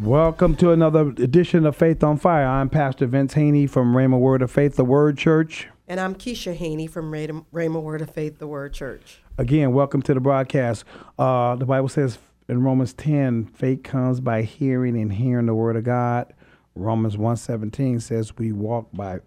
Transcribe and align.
Welcome 0.00 0.56
to 0.56 0.70
another 0.70 1.08
edition 1.08 1.66
of 1.66 1.76
Faith 1.76 2.02
on 2.02 2.16
Fire. 2.16 2.46
I'm 2.46 2.70
Pastor 2.70 3.06
Vince 3.06 3.34
Haynie 3.34 3.66
from 3.66 3.94
Rhema 3.94 4.18
Word 4.18 4.40
of 4.40 4.50
Faith, 4.50 4.76
the 4.76 4.84
Word 4.84 5.18
Church. 5.18 5.68
And 5.86 6.00
I'm 6.00 6.14
Keisha 6.14 6.54
Haynie 6.54 6.86
from 6.86 7.12
Rhema 7.12 7.82
Word 7.82 8.00
of 8.00 8.10
Faith, 8.10 8.38
the 8.38 8.46
Word 8.46 8.72
Church. 8.72 9.20
Again, 9.36 9.74
welcome 9.74 10.00
to 10.02 10.14
the 10.14 10.20
broadcast. 10.20 10.84
Uh, 11.18 11.56
the 11.56 11.66
Bible 11.66 11.88
says 11.88 12.18
in 12.48 12.62
Romans 12.62 12.94
10, 12.94 13.46
faith 13.46 13.82
comes 13.82 14.20
by 14.20 14.42
hearing 14.42 14.98
and 14.98 15.12
hearing 15.12 15.46
the 15.46 15.54
Word 15.54 15.76
of 15.76 15.84
God. 15.84 16.32
Romans 16.74 17.16
1.17 17.16 18.00
says 18.00 18.36
we 18.38 18.50
walk 18.50 18.88
by 18.94 19.20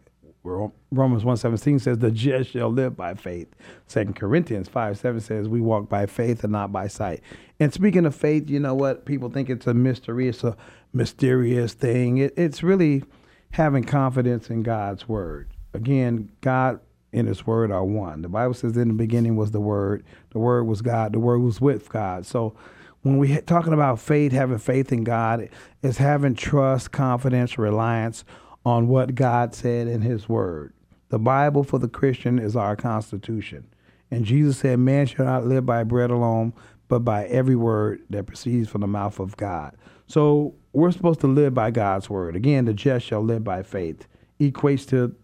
Romans 0.46 1.24
1.17 1.24 1.82
says 1.82 1.98
the 1.98 2.12
just 2.12 2.52
shall 2.52 2.70
live 2.70 2.96
by 2.96 3.14
faith. 3.16 3.48
Second 3.88 4.16
Corinthians 4.16 4.68
5 4.68 4.98
7 4.98 5.20
says 5.20 5.50
we 5.50 5.62
walk 5.62 5.90
by 5.90 6.06
faith 6.06 6.44
and 6.44 6.54
not 6.54 6.72
by 6.72 6.88
sight. 6.88 7.22
And 7.60 7.74
speaking 7.74 8.06
of 8.06 8.16
faith, 8.16 8.50
you 8.50 8.60
know 8.60 8.76
what? 8.76 9.06
People 9.06 9.30
think 9.30 9.50
it's 9.50 9.68
a 9.68 9.74
mystery, 9.74 10.28
it's 10.28 10.44
a 10.44 10.56
mysterious 10.94 11.74
thing. 11.74 12.18
It, 12.18 12.34
it's 12.38 12.64
really 12.64 13.04
having 13.52 13.84
confidence 13.84 14.50
in 14.50 14.64
God's 14.64 15.08
word. 15.08 15.50
Again, 15.74 16.30
God 16.42 16.80
and 17.12 17.28
his 17.28 17.48
word 17.48 17.72
are 17.72 17.86
one. 17.86 18.22
The 18.22 18.30
Bible 18.30 18.54
says 18.54 18.76
in 18.78 18.90
the 18.90 18.94
beginning 18.94 19.36
was 19.38 19.52
the 19.52 19.62
word, 19.62 20.04
the 20.32 20.40
word 20.40 20.66
was 20.66 20.82
God, 20.82 21.14
the 21.14 21.20
word 21.20 21.40
was 21.40 21.62
with 21.62 21.90
God. 21.90 22.26
So 22.26 22.56
when 23.02 23.18
we're 23.18 23.42
talking 23.42 23.74
about 23.74 24.00
faith, 24.00 24.32
having 24.32 24.58
faith 24.58 24.92
in 24.92 25.04
God, 25.04 25.50
is 25.82 25.98
having 25.98 26.36
trust, 26.36 26.92
confidence, 26.92 27.58
reliance 27.58 28.26
on 28.66 28.88
what 28.88 29.16
God 29.16 29.54
said 29.54 29.88
in 29.88 30.02
His 30.02 30.28
Word. 30.28 30.74
The 31.10 31.20
Bible 31.20 31.64
for 31.64 31.80
the 31.80 31.88
Christian 31.88 32.40
is 32.40 32.56
our 32.56 32.76
constitution. 32.76 33.68
And 34.12 34.26
Jesus 34.26 34.60
said, 34.60 34.80
Man 34.80 35.06
shall 35.06 35.26
not 35.26 35.46
live 35.46 35.66
by 35.66 35.84
bread 35.84 36.12
alone, 36.12 36.54
but 36.88 37.00
by 37.00 37.26
every 37.26 37.56
word 37.56 38.02
that 38.10 38.26
proceeds 38.26 38.70
from 38.70 38.82
the 38.82 38.88
mouth 38.88 39.20
of 39.20 39.38
God. 39.38 39.76
So 40.08 40.56
we're 40.74 40.92
supposed 40.92 41.22
to 41.22 41.28
live 41.28 41.54
by 41.54 41.72
God's 41.72 42.10
word. 42.10 42.36
Again, 42.36 42.66
the 42.66 42.74
just 42.74 43.06
shall 43.06 43.22
live 43.22 43.44
by 43.44 43.64
faith. 43.64 44.08
Equates 44.40 44.88
to 44.90 45.16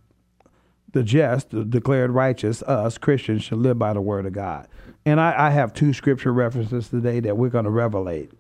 the 0.94 1.04
just, 1.04 1.52
the 1.52 1.64
declared 1.64 2.12
righteous, 2.12 2.62
us 2.64 2.98
Christians 2.98 3.44
should 3.44 3.60
live 3.60 3.78
by 3.80 3.94
the 3.94 4.02
word 4.02 4.26
of 4.26 4.34
God. 4.34 4.68
And 5.06 5.20
I, 5.20 5.48
I 5.48 5.50
have 5.52 5.74
two 5.74 5.94
scripture 5.94 6.34
references 6.34 6.90
today 6.90 7.20
that 7.22 7.38
we're 7.38 7.50
going 7.50 7.66
to 7.66 7.72
revelate. 7.72 8.32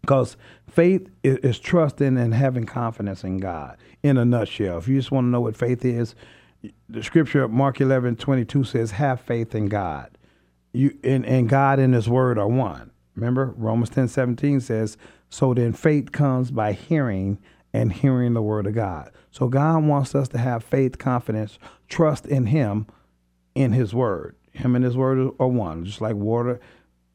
Because 0.00 0.36
faith 0.68 1.08
is, 1.22 1.38
is, 1.38 1.58
trusting 1.60 2.18
and 2.18 2.34
having 2.34 2.64
confidence 2.64 3.22
in 3.22 3.38
God 3.38 3.78
in 4.02 4.18
a 4.18 4.24
nutshell. 4.24 4.78
If 4.78 4.88
you 4.88 4.96
just 4.96 5.10
want 5.10 5.26
to 5.26 5.28
know 5.30 5.40
what 5.40 5.56
faith 5.56 5.84
is, 5.84 6.14
the 6.88 7.02
scripture, 7.02 7.48
Mark 7.48 7.80
11, 7.80 8.16
22 8.16 8.64
says, 8.64 8.92
have 8.92 9.20
faith 9.20 9.54
in 9.54 9.66
God. 9.66 10.10
You 10.72 10.96
and, 11.04 11.26
and 11.26 11.48
God 11.48 11.78
and 11.78 11.92
his 11.92 12.08
word 12.08 12.38
are 12.38 12.48
one. 12.48 12.90
Remember, 13.14 13.52
Romans 13.56 13.90
10, 13.90 14.08
17 14.08 14.60
says, 14.60 14.96
so 15.28 15.52
then 15.52 15.72
faith 15.72 16.12
comes 16.12 16.50
by 16.50 16.72
hearing 16.72 17.38
and 17.74 17.92
hearing 17.92 18.34
the 18.34 18.42
word 18.42 18.66
of 18.66 18.74
God. 18.74 19.10
So 19.30 19.48
God 19.48 19.84
wants 19.84 20.14
us 20.14 20.28
to 20.28 20.38
have 20.38 20.62
faith, 20.62 20.98
confidence, 20.98 21.58
trust 21.88 22.26
in 22.26 22.46
him, 22.46 22.86
in 23.54 23.72
his 23.72 23.94
word. 23.94 24.36
Him 24.52 24.76
and 24.76 24.84
his 24.84 24.96
word 24.96 25.34
are 25.38 25.48
one, 25.48 25.84
just 25.84 26.00
like 26.00 26.14
water 26.14 26.60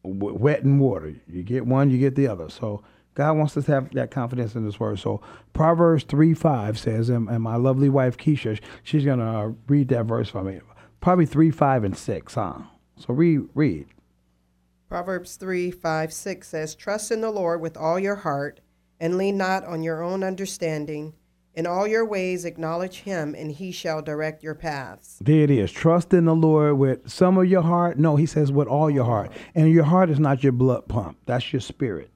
wet 0.08 0.64
and 0.64 0.80
water. 0.80 1.16
You 1.28 1.44
get 1.44 1.66
one, 1.66 1.90
you 1.90 1.98
get 1.98 2.16
the 2.16 2.28
other. 2.28 2.50
So 2.50 2.84
God 3.18 3.36
wants 3.36 3.58
us 3.58 3.66
to 3.66 3.72
have 3.72 3.92
that 3.94 4.12
confidence 4.12 4.54
in 4.54 4.64
His 4.64 4.80
Word. 4.80 5.00
So 5.00 5.22
Proverbs 5.52 6.04
3 6.04 6.36
5 6.36 6.78
says, 6.78 7.10
and, 7.10 7.28
and 7.28 7.42
my 7.42 7.56
lovely 7.56 7.90
wife 7.90 8.16
Keisha, 8.16 8.60
she's 8.84 9.06
going 9.06 9.18
to 9.18 9.56
read 9.68 9.88
that 9.88 10.06
verse 10.06 10.30
for 10.30 10.44
me. 10.44 10.60
Proverbs 11.00 11.32
3, 11.32 11.50
5, 11.50 11.84
and 11.84 11.98
6, 11.98 12.34
huh? 12.36 12.54
So 12.96 13.16
read, 13.16 13.50
read. 13.56 13.88
Proverbs 14.88 15.36
3 15.36 15.72
5, 15.72 16.14
6 16.14 16.48
says, 16.48 16.76
Trust 16.76 17.12
in 17.12 17.22
the 17.22 17.32
Lord 17.32 17.60
with 17.60 17.76
all 17.76 17.98
your 17.98 18.18
heart, 18.18 18.62
and 19.00 19.18
lean 19.18 19.36
not 19.36 19.66
on 19.66 19.82
your 19.82 20.04
own 20.04 20.24
understanding. 20.24 21.16
In 21.56 21.66
all 21.66 21.88
your 21.88 22.06
ways 22.06 22.46
acknowledge 22.46 23.00
him, 23.00 23.34
and 23.36 23.52
he 23.52 23.72
shall 23.72 24.04
direct 24.04 24.44
your 24.44 24.54
paths. 24.54 25.18
There 25.20 25.42
it 25.42 25.50
is. 25.50 25.72
Trust 25.72 26.14
in 26.14 26.26
the 26.26 26.36
Lord 26.36 26.78
with 26.78 27.10
some 27.10 27.36
of 27.40 27.48
your 27.48 27.64
heart. 27.64 27.98
No, 27.98 28.16
he 28.16 28.28
says 28.28 28.52
with 28.52 28.68
all 28.68 28.92
your 28.92 29.06
heart. 29.06 29.32
And 29.56 29.72
your 29.72 29.86
heart 29.86 30.12
is 30.12 30.20
not 30.20 30.44
your 30.44 30.52
blood 30.52 30.88
pump, 30.88 31.18
that's 31.26 31.52
your 31.52 31.62
spirit. 31.62 32.12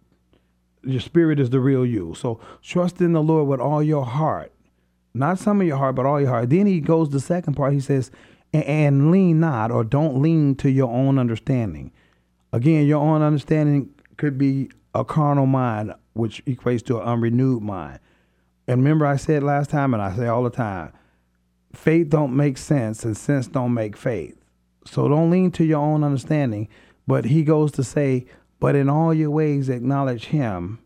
Your 0.83 1.01
spirit 1.01 1.39
is 1.39 1.49
the 1.49 1.59
real 1.59 1.85
you. 1.85 2.15
So 2.15 2.39
trust 2.61 3.01
in 3.01 3.13
the 3.13 3.21
Lord 3.21 3.47
with 3.47 3.59
all 3.59 3.83
your 3.83 4.05
heart. 4.05 4.51
Not 5.13 5.39
some 5.39 5.61
of 5.61 5.67
your 5.67 5.77
heart, 5.77 5.95
but 5.95 6.05
all 6.05 6.19
your 6.19 6.29
heart. 6.29 6.49
Then 6.49 6.65
he 6.65 6.79
goes 6.79 7.09
the 7.09 7.19
second 7.19 7.55
part. 7.55 7.73
He 7.73 7.79
says, 7.79 8.11
and 8.53 9.11
lean 9.11 9.39
not 9.39 9.71
or 9.71 9.83
don't 9.83 10.21
lean 10.21 10.55
to 10.55 10.69
your 10.69 10.89
own 10.89 11.17
understanding. 11.17 11.91
Again, 12.53 12.85
your 12.85 13.01
own 13.01 13.21
understanding 13.21 13.93
could 14.17 14.37
be 14.37 14.69
a 14.93 15.05
carnal 15.05 15.45
mind, 15.45 15.93
which 16.13 16.43
equates 16.45 16.85
to 16.85 16.99
an 16.99 17.07
unrenewed 17.07 17.63
mind. 17.63 17.99
And 18.67 18.81
remember, 18.81 19.05
I 19.05 19.15
said 19.15 19.43
last 19.43 19.69
time, 19.69 19.93
and 19.93 20.03
I 20.03 20.15
say 20.15 20.27
all 20.27 20.43
the 20.43 20.49
time, 20.49 20.91
faith 21.73 22.09
don't 22.09 22.35
make 22.35 22.57
sense, 22.57 23.05
and 23.05 23.15
sense 23.15 23.47
don't 23.47 23.73
make 23.73 23.95
faith. 23.95 24.37
So 24.85 25.07
don't 25.07 25.29
lean 25.29 25.51
to 25.51 25.63
your 25.63 25.79
own 25.79 26.03
understanding. 26.03 26.67
But 27.07 27.25
he 27.25 27.43
goes 27.43 27.71
to 27.73 27.83
say, 27.83 28.25
but 28.61 28.75
in 28.75 28.89
all 28.89 29.13
your 29.13 29.31
ways 29.31 29.67
acknowledge 29.67 30.27
him. 30.27 30.79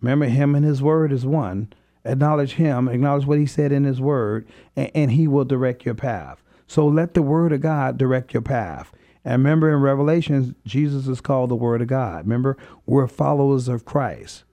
Remember, 0.00 0.26
him 0.26 0.54
and 0.54 0.64
his 0.64 0.80
word 0.80 1.10
is 1.10 1.26
one. 1.26 1.72
Acknowledge 2.04 2.52
him, 2.52 2.86
acknowledge 2.86 3.24
what 3.24 3.38
he 3.38 3.46
said 3.46 3.72
in 3.72 3.84
his 3.84 4.00
word, 4.00 4.46
and, 4.76 4.90
and 4.94 5.10
he 5.12 5.26
will 5.26 5.46
direct 5.46 5.86
your 5.86 5.94
path. 5.94 6.42
So 6.68 6.86
let 6.86 7.14
the 7.14 7.22
word 7.22 7.52
of 7.52 7.62
God 7.62 7.96
direct 7.96 8.34
your 8.34 8.42
path. 8.42 8.92
And 9.24 9.42
remember 9.42 9.72
in 9.72 9.80
Revelations, 9.80 10.54
Jesus 10.66 11.08
is 11.08 11.22
called 11.22 11.50
the 11.50 11.56
Word 11.56 11.80
of 11.80 11.88
God. 11.88 12.26
Remember, 12.26 12.58
we're 12.84 13.06
followers 13.06 13.68
of 13.68 13.86
Christ. 13.86 14.44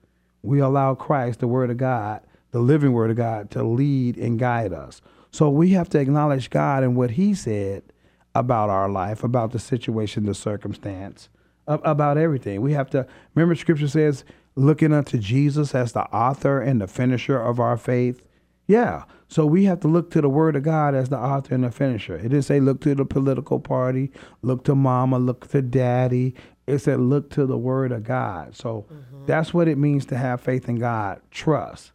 We 0.42 0.60
allow 0.60 0.94
Christ, 0.94 1.40
the 1.40 1.46
Word 1.46 1.70
of 1.70 1.76
God, 1.76 2.22
the 2.52 2.60
living 2.60 2.92
word 2.92 3.10
of 3.10 3.16
God 3.16 3.50
to 3.50 3.62
lead 3.62 4.16
and 4.16 4.38
guide 4.38 4.72
us. 4.72 5.02
So 5.30 5.50
we 5.50 5.70
have 5.70 5.90
to 5.90 5.98
acknowledge 5.98 6.48
God 6.48 6.82
and 6.82 6.96
what 6.96 7.12
He 7.12 7.34
said 7.34 7.82
about 8.34 8.70
our 8.70 8.88
life, 8.88 9.22
about 9.22 9.52
the 9.52 9.58
situation, 9.58 10.24
the 10.24 10.34
circumstance, 10.34 11.28
about 11.66 12.18
everything. 12.18 12.60
We 12.60 12.72
have 12.72 12.90
to 12.90 13.06
remember 13.34 13.54
Scripture 13.54 13.88
says, 13.88 14.24
looking 14.54 14.92
unto 14.92 15.18
Jesus 15.18 15.74
as 15.74 15.92
the 15.92 16.04
author 16.14 16.60
and 16.60 16.80
the 16.80 16.86
finisher 16.86 17.40
of 17.40 17.58
our 17.58 17.76
faith. 17.76 18.22
Yeah. 18.66 19.04
So 19.28 19.46
we 19.46 19.64
have 19.64 19.80
to 19.80 19.88
look 19.88 20.10
to 20.10 20.20
the 20.20 20.28
word 20.28 20.56
of 20.56 20.62
God 20.62 20.94
as 20.94 21.08
the 21.08 21.18
author 21.18 21.54
and 21.54 21.64
the 21.64 21.70
finisher. 21.70 22.16
It 22.16 22.22
didn't 22.22 22.42
say 22.42 22.60
look 22.60 22.80
to 22.82 22.94
the 22.94 23.04
political 23.04 23.58
party, 23.58 24.10
look 24.42 24.64
to 24.64 24.74
mama, 24.74 25.18
look 25.18 25.48
to 25.48 25.62
daddy. 25.62 26.34
It 26.66 26.78
said 26.78 27.00
look 27.00 27.30
to 27.30 27.46
the 27.46 27.58
word 27.58 27.92
of 27.92 28.04
God. 28.04 28.54
So 28.54 28.86
mm-hmm. 28.92 29.26
that's 29.26 29.52
what 29.52 29.68
it 29.68 29.78
means 29.78 30.06
to 30.06 30.16
have 30.16 30.40
faith 30.40 30.68
in 30.68 30.76
God. 30.76 31.20
Trust. 31.30 31.92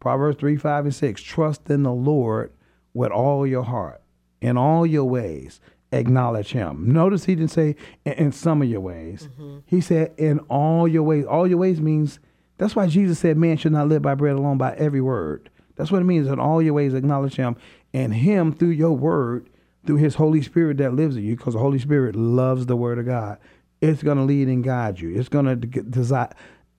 Proverbs 0.00 0.38
3, 0.40 0.56
5, 0.56 0.84
and 0.86 0.94
6. 0.94 1.22
Trust 1.22 1.68
in 1.70 1.82
the 1.82 1.92
Lord 1.92 2.52
with 2.94 3.12
all 3.12 3.46
your 3.46 3.62
heart, 3.62 4.02
in 4.40 4.56
all 4.56 4.86
your 4.86 5.04
ways. 5.04 5.60
Acknowledge 5.92 6.52
him. 6.52 6.92
Notice 6.92 7.24
he 7.24 7.34
didn't 7.34 7.50
say 7.50 7.74
in, 8.04 8.12
in 8.12 8.32
some 8.32 8.62
of 8.62 8.68
your 8.68 8.80
ways. 8.80 9.28
Mm-hmm. 9.32 9.58
He 9.66 9.80
said 9.80 10.12
in 10.16 10.38
all 10.40 10.86
your 10.86 11.02
ways. 11.02 11.24
All 11.26 11.46
your 11.48 11.58
ways 11.58 11.80
means 11.80 12.20
that's 12.58 12.76
why 12.76 12.86
Jesus 12.86 13.18
said 13.18 13.36
man 13.36 13.56
should 13.56 13.72
not 13.72 13.88
live 13.88 14.02
by 14.02 14.14
bread 14.14 14.36
alone, 14.36 14.58
by 14.58 14.74
every 14.74 15.00
word. 15.00 15.50
That's 15.76 15.90
what 15.90 16.02
it 16.02 16.04
means. 16.04 16.28
In 16.28 16.38
all 16.38 16.60
your 16.60 16.74
ways, 16.74 16.94
acknowledge 16.94 17.36
him 17.36 17.56
and 17.92 18.14
him 18.14 18.52
through 18.52 18.68
your 18.68 18.92
word, 18.92 19.48
through 19.86 19.96
his 19.96 20.16
Holy 20.16 20.42
Spirit 20.42 20.76
that 20.76 20.94
lives 20.94 21.16
in 21.16 21.24
you, 21.24 21.36
because 21.36 21.54
the 21.54 21.60
Holy 21.60 21.78
Spirit 21.78 22.14
loves 22.14 22.66
the 22.66 22.76
word 22.76 22.98
of 22.98 23.06
God. 23.06 23.38
It's 23.80 24.02
going 24.02 24.18
to 24.18 24.24
lead 24.24 24.48
and 24.48 24.62
guide 24.62 25.00
you. 25.00 25.18
It's 25.18 25.30
going 25.30 25.46
to 25.46 25.56
desire. 25.56 26.28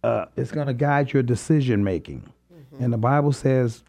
Uh, 0.04 0.26
it's 0.38 0.52
going 0.52 0.68
to 0.68 0.74
guide 0.74 1.14
your 1.14 1.24
decision 1.24 1.84
making. 1.84 2.32
Mm-hmm. 2.54 2.84
And 2.84 2.94
the 2.94 2.98
Bible 2.98 3.34
says 3.34 3.84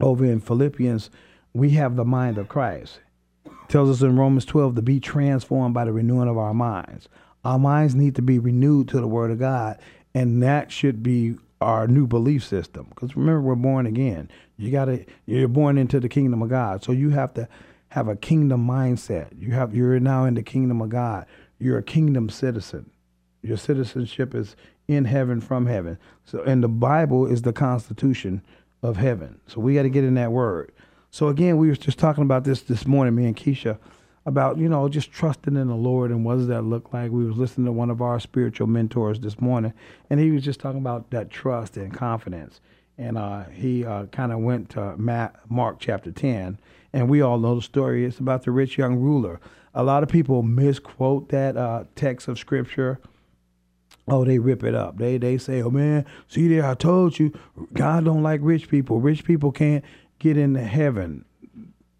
over 0.00 0.24
in 0.24 0.40
Philippians, 0.40 1.10
we 1.54 1.70
have 1.70 1.96
the 1.96 2.04
mind 2.04 2.36
of 2.36 2.48
Christ. 2.48 3.00
Tells 3.68 3.90
us 3.90 4.02
in 4.02 4.16
Romans 4.16 4.44
12 4.44 4.76
to 4.76 4.82
be 4.82 5.00
transformed 5.00 5.74
by 5.74 5.84
the 5.84 5.92
renewing 5.92 6.28
of 6.28 6.38
our 6.38 6.54
minds. 6.54 7.08
Our 7.44 7.58
minds 7.58 7.94
need 7.94 8.16
to 8.16 8.22
be 8.22 8.38
renewed 8.38 8.88
to 8.88 9.00
the 9.00 9.06
Word 9.06 9.30
of 9.30 9.38
God, 9.38 9.78
and 10.14 10.42
that 10.42 10.72
should 10.72 11.02
be 11.02 11.36
our 11.60 11.86
new 11.86 12.06
belief 12.06 12.44
system. 12.44 12.86
Because 12.90 13.16
remember, 13.16 13.40
we're 13.40 13.54
born 13.54 13.86
again. 13.86 14.30
You 14.56 14.70
got 14.70 14.86
to 14.86 15.04
you're 15.26 15.48
born 15.48 15.78
into 15.78 16.00
the 16.00 16.08
kingdom 16.08 16.42
of 16.42 16.48
God, 16.48 16.84
so 16.84 16.92
you 16.92 17.10
have 17.10 17.34
to 17.34 17.48
have 17.88 18.08
a 18.08 18.16
kingdom 18.16 18.66
mindset. 18.66 19.28
You 19.38 19.52
have 19.52 19.74
you're 19.74 19.98
now 20.00 20.24
in 20.24 20.34
the 20.34 20.42
kingdom 20.42 20.80
of 20.80 20.88
God. 20.88 21.26
You're 21.58 21.78
a 21.78 21.82
kingdom 21.82 22.28
citizen. 22.28 22.90
Your 23.42 23.56
citizenship 23.56 24.34
is 24.34 24.56
in 24.88 25.04
heaven 25.04 25.40
from 25.40 25.66
heaven. 25.66 25.98
So 26.24 26.42
and 26.42 26.62
the 26.62 26.68
Bible 26.68 27.26
is 27.26 27.42
the 27.42 27.52
constitution 27.52 28.42
of 28.82 28.96
heaven. 28.96 29.40
So 29.46 29.60
we 29.60 29.74
got 29.74 29.82
to 29.82 29.90
get 29.90 30.04
in 30.04 30.14
that 30.14 30.32
word. 30.32 30.72
So 31.16 31.28
again, 31.28 31.56
we 31.56 31.68
were 31.68 31.76
just 31.76 31.98
talking 31.98 32.24
about 32.24 32.44
this 32.44 32.60
this 32.60 32.86
morning, 32.86 33.14
me 33.14 33.24
and 33.24 33.34
Keisha, 33.34 33.78
about 34.26 34.58
you 34.58 34.68
know 34.68 34.86
just 34.86 35.10
trusting 35.10 35.56
in 35.56 35.66
the 35.66 35.74
Lord 35.74 36.10
and 36.10 36.26
what 36.26 36.34
does 36.34 36.48
that 36.48 36.60
look 36.60 36.92
like. 36.92 37.10
We 37.10 37.24
was 37.24 37.38
listening 37.38 37.64
to 37.64 37.72
one 37.72 37.88
of 37.88 38.02
our 38.02 38.20
spiritual 38.20 38.66
mentors 38.66 39.18
this 39.20 39.40
morning, 39.40 39.72
and 40.10 40.20
he 40.20 40.30
was 40.30 40.44
just 40.44 40.60
talking 40.60 40.78
about 40.78 41.08
that 41.12 41.30
trust 41.30 41.78
and 41.78 41.90
confidence. 41.90 42.60
And 42.98 43.16
uh, 43.16 43.44
he 43.44 43.82
uh, 43.82 44.04
kind 44.12 44.30
of 44.30 44.40
went 44.40 44.68
to 44.72 44.94
Mark 45.48 45.76
chapter 45.78 46.12
ten, 46.12 46.58
and 46.92 47.08
we 47.08 47.22
all 47.22 47.38
know 47.38 47.54
the 47.54 47.62
story. 47.62 48.04
It's 48.04 48.18
about 48.18 48.42
the 48.42 48.50
rich 48.50 48.76
young 48.76 48.96
ruler. 48.96 49.40
A 49.72 49.82
lot 49.82 50.02
of 50.02 50.10
people 50.10 50.42
misquote 50.42 51.30
that 51.30 51.56
uh, 51.56 51.84
text 51.94 52.28
of 52.28 52.38
scripture. 52.38 53.00
Oh, 54.06 54.24
they 54.24 54.38
rip 54.38 54.62
it 54.62 54.74
up. 54.74 54.98
They 54.98 55.16
they 55.16 55.38
say, 55.38 55.62
"Oh 55.62 55.70
man, 55.70 56.04
see 56.28 56.46
there, 56.46 56.66
I 56.66 56.74
told 56.74 57.18
you, 57.18 57.32
God 57.72 58.04
don't 58.04 58.22
like 58.22 58.40
rich 58.42 58.68
people. 58.68 59.00
Rich 59.00 59.24
people 59.24 59.50
can't 59.50 59.82
get 60.26 60.36
into 60.36 60.62
heaven." 60.62 61.24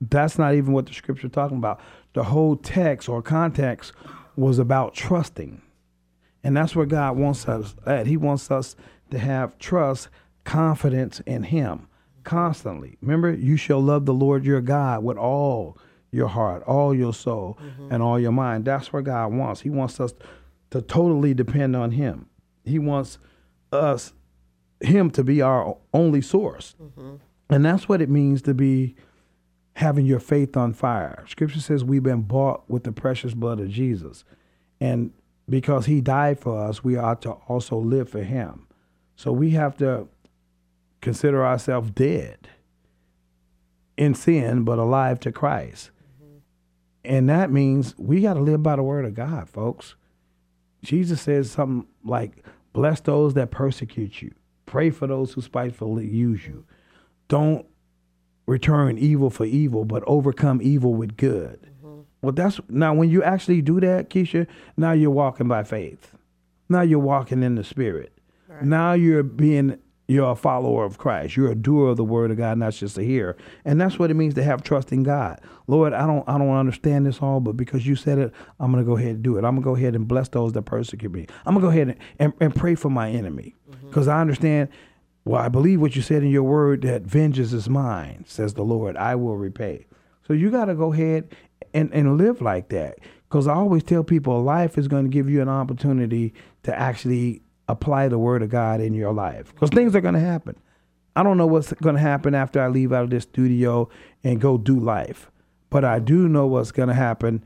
That's 0.00 0.38
not 0.38 0.54
even 0.54 0.72
what 0.72 0.86
the 0.86 0.92
scripture 0.92 1.28
talking 1.28 1.58
about. 1.58 1.80
The 2.12 2.24
whole 2.24 2.56
text 2.56 3.08
or 3.08 3.22
context 3.22 3.92
was 4.36 4.58
about 4.58 4.94
trusting, 4.94 5.62
and 6.44 6.56
that's 6.56 6.76
where 6.76 6.86
God 6.86 7.16
wants 7.16 7.48
us 7.48 7.74
at. 7.86 8.06
He 8.06 8.16
wants 8.16 8.50
us 8.50 8.76
to 9.10 9.18
have 9.18 9.58
trust, 9.58 10.08
confidence 10.44 11.20
in 11.20 11.44
Him 11.44 11.88
constantly. 12.26 12.98
Remember, 13.00 13.32
you 13.32 13.56
shall 13.56 13.80
love 13.80 14.04
the 14.04 14.12
Lord 14.12 14.44
your 14.44 14.60
God 14.60 15.02
with 15.02 15.16
all 15.16 15.78
your 16.10 16.28
heart, 16.28 16.62
all 16.64 16.94
your 16.94 17.14
soul, 17.14 17.58
mm-hmm. 17.62 17.92
and 17.92 18.02
all 18.02 18.18
your 18.18 18.32
mind. 18.32 18.64
That's 18.64 18.92
where 18.92 19.02
God 19.02 19.32
wants. 19.32 19.62
He 19.62 19.70
wants 19.70 20.00
us 20.00 20.12
to 20.70 20.82
totally 20.82 21.32
depend 21.32 21.74
on 21.76 21.92
Him. 21.92 22.26
He 22.64 22.78
wants 22.78 23.18
us, 23.72 24.12
Him, 24.80 25.10
to 25.12 25.24
be 25.24 25.40
our 25.40 25.76
only 25.94 26.20
source. 26.20 26.74
Mm-hmm. 26.82 27.16
And 27.48 27.64
that's 27.64 27.88
what 27.88 28.02
it 28.02 28.10
means 28.10 28.42
to 28.42 28.54
be 28.54 28.96
having 29.74 30.06
your 30.06 30.20
faith 30.20 30.56
on 30.56 30.72
fire. 30.72 31.24
Scripture 31.28 31.60
says 31.60 31.84
we've 31.84 32.02
been 32.02 32.22
bought 32.22 32.68
with 32.68 32.84
the 32.84 32.92
precious 32.92 33.34
blood 33.34 33.60
of 33.60 33.68
Jesus. 33.68 34.24
And 34.80 35.12
because 35.48 35.86
He 35.86 36.00
died 36.00 36.40
for 36.40 36.58
us, 36.58 36.82
we 36.82 36.96
ought 36.96 37.22
to 37.22 37.32
also 37.32 37.76
live 37.76 38.08
for 38.08 38.22
Him. 38.22 38.66
So 39.16 39.32
we 39.32 39.50
have 39.50 39.76
to 39.78 40.08
consider 41.00 41.44
ourselves 41.44 41.90
dead 41.90 42.48
in 43.96 44.14
sin, 44.14 44.64
but 44.64 44.78
alive 44.78 45.20
to 45.20 45.32
Christ. 45.32 45.90
Mm-hmm. 46.22 46.38
And 47.04 47.28
that 47.28 47.50
means 47.50 47.94
we 47.98 48.20
got 48.20 48.34
to 48.34 48.40
live 48.40 48.62
by 48.62 48.76
the 48.76 48.82
word 48.82 49.04
of 49.04 49.14
God, 49.14 49.48
folks. 49.48 49.94
Jesus 50.82 51.20
says 51.22 51.50
something 51.50 51.88
like, 52.04 52.44
Bless 52.72 53.00
those 53.00 53.32
that 53.34 53.50
persecute 53.50 54.20
you, 54.20 54.34
pray 54.66 54.90
for 54.90 55.06
those 55.06 55.32
who 55.32 55.40
spitefully 55.40 56.06
use 56.06 56.46
you. 56.46 56.66
Don't 57.28 57.66
return 58.46 58.98
evil 58.98 59.30
for 59.30 59.44
evil, 59.44 59.84
but 59.84 60.02
overcome 60.06 60.60
evil 60.62 60.94
with 60.94 61.16
good. 61.16 61.68
Mm-hmm. 61.84 62.00
Well, 62.22 62.32
that's 62.32 62.60
now 62.68 62.94
when 62.94 63.10
you 63.10 63.22
actually 63.22 63.62
do 63.62 63.80
that, 63.80 64.10
Keisha, 64.10 64.46
now 64.76 64.92
you're 64.92 65.10
walking 65.10 65.48
by 65.48 65.64
faith. 65.64 66.14
Now 66.68 66.82
you're 66.82 66.98
walking 66.98 67.42
in 67.42 67.54
the 67.54 67.64
spirit. 67.64 68.12
Right. 68.48 68.62
Now 68.62 68.92
you're 68.92 69.22
being 69.22 69.78
you're 70.08 70.30
a 70.30 70.36
follower 70.36 70.84
of 70.84 70.98
Christ. 70.98 71.36
You're 71.36 71.50
a 71.50 71.56
doer 71.56 71.88
of 71.90 71.96
the 71.96 72.04
word 72.04 72.30
of 72.30 72.36
God, 72.36 72.58
not 72.58 72.74
just 72.74 72.96
a 72.96 73.02
hearer. 73.02 73.36
And 73.64 73.80
that's 73.80 73.98
what 73.98 74.10
it 74.10 74.14
means 74.14 74.34
to 74.34 74.42
have 74.44 74.62
trust 74.62 74.92
in 74.92 75.02
God. 75.02 75.40
Lord, 75.66 75.92
I 75.92 76.06
don't 76.06 76.28
I 76.28 76.38
don't 76.38 76.54
understand 76.54 77.06
this 77.06 77.20
all, 77.20 77.40
but 77.40 77.56
because 77.56 77.86
you 77.86 77.96
said 77.96 78.18
it, 78.18 78.32
I'm 78.60 78.70
gonna 78.70 78.84
go 78.84 78.96
ahead 78.96 79.16
and 79.16 79.22
do 79.22 79.36
it. 79.36 79.44
I'm 79.44 79.56
gonna 79.56 79.62
go 79.62 79.74
ahead 79.74 79.94
and 79.94 80.06
bless 80.06 80.28
those 80.28 80.52
that 80.52 80.62
persecute 80.62 81.10
me. 81.10 81.26
I'm 81.44 81.54
gonna 81.54 81.66
go 81.66 81.70
ahead 81.70 81.88
and, 81.88 81.98
and, 82.18 82.32
and 82.40 82.54
pray 82.54 82.76
for 82.76 82.90
my 82.90 83.10
enemy. 83.10 83.54
Because 83.82 84.06
mm-hmm. 84.06 84.16
I 84.16 84.20
understand 84.20 84.68
well, 85.26 85.42
I 85.42 85.48
believe 85.48 85.80
what 85.80 85.96
you 85.96 86.02
said 86.02 86.22
in 86.22 86.30
your 86.30 86.44
word 86.44 86.82
that 86.82 87.02
vengeance 87.02 87.52
is 87.52 87.68
mine, 87.68 88.24
says 88.26 88.54
the 88.54 88.62
Lord. 88.62 88.96
I 88.96 89.16
will 89.16 89.36
repay. 89.36 89.86
So 90.26 90.32
you 90.32 90.50
gotta 90.50 90.74
go 90.74 90.92
ahead 90.92 91.34
and, 91.74 91.92
and 91.92 92.16
live 92.16 92.40
like 92.40 92.68
that. 92.70 92.98
Because 93.28 93.48
I 93.48 93.54
always 93.54 93.82
tell 93.82 94.04
people 94.04 94.42
life 94.42 94.78
is 94.78 94.86
going 94.86 95.04
to 95.04 95.10
give 95.10 95.28
you 95.28 95.42
an 95.42 95.48
opportunity 95.48 96.32
to 96.62 96.74
actually 96.74 97.42
apply 97.68 98.06
the 98.06 98.18
word 98.18 98.42
of 98.42 98.50
God 98.50 98.80
in 98.80 98.94
your 98.94 99.12
life 99.12 99.52
because 99.52 99.70
things 99.70 99.96
are 99.96 100.00
going 100.00 100.14
to 100.14 100.20
happen. 100.20 100.56
I 101.16 101.24
don't 101.24 101.36
know 101.36 101.46
what's 101.46 101.72
going 101.72 101.96
to 101.96 102.00
happen 102.00 102.34
after 102.34 102.62
I 102.62 102.68
leave 102.68 102.92
out 102.92 103.02
of 103.02 103.10
this 103.10 103.24
studio 103.24 103.88
and 104.22 104.40
go 104.40 104.56
do 104.56 104.78
life, 104.78 105.30
but 105.70 105.84
I 105.84 105.98
do 105.98 106.28
know 106.28 106.46
what's 106.46 106.70
going 106.70 106.88
to 106.88 106.94
happen. 106.94 107.42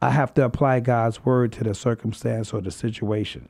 I 0.00 0.10
have 0.10 0.32
to 0.34 0.44
apply 0.44 0.80
God's 0.80 1.24
word 1.24 1.52
to 1.54 1.64
the 1.64 1.74
circumstance 1.74 2.52
or 2.52 2.60
the 2.60 2.70
situation. 2.70 3.48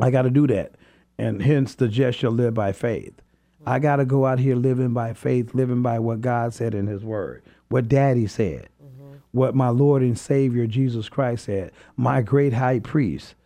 I 0.00 0.10
got 0.10 0.22
to 0.22 0.30
do 0.30 0.48
that. 0.48 0.74
And 1.18 1.42
hence 1.42 1.74
the 1.74 1.88
just 1.88 2.18
shall 2.18 2.30
live 2.30 2.54
by 2.54 2.72
faith. 2.72 3.20
I 3.64 3.78
got 3.78 3.96
to 3.96 4.04
go 4.04 4.26
out 4.26 4.40
here 4.40 4.56
living 4.56 4.92
by 4.92 5.12
faith, 5.12 5.54
living 5.54 5.82
by 5.82 5.98
what 5.98 6.20
God 6.20 6.52
said 6.52 6.74
in 6.74 6.88
his 6.88 7.04
word, 7.04 7.42
what 7.68 7.88
daddy 7.88 8.26
said, 8.26 8.68
mm-hmm. 8.82 9.18
what 9.30 9.54
my 9.54 9.68
Lord 9.68 10.02
and 10.02 10.18
Savior 10.18 10.66
Jesus 10.66 11.08
Christ 11.08 11.44
said, 11.44 11.70
my 11.96 12.22
great 12.22 12.54
high 12.54 12.80
priest 12.80 13.36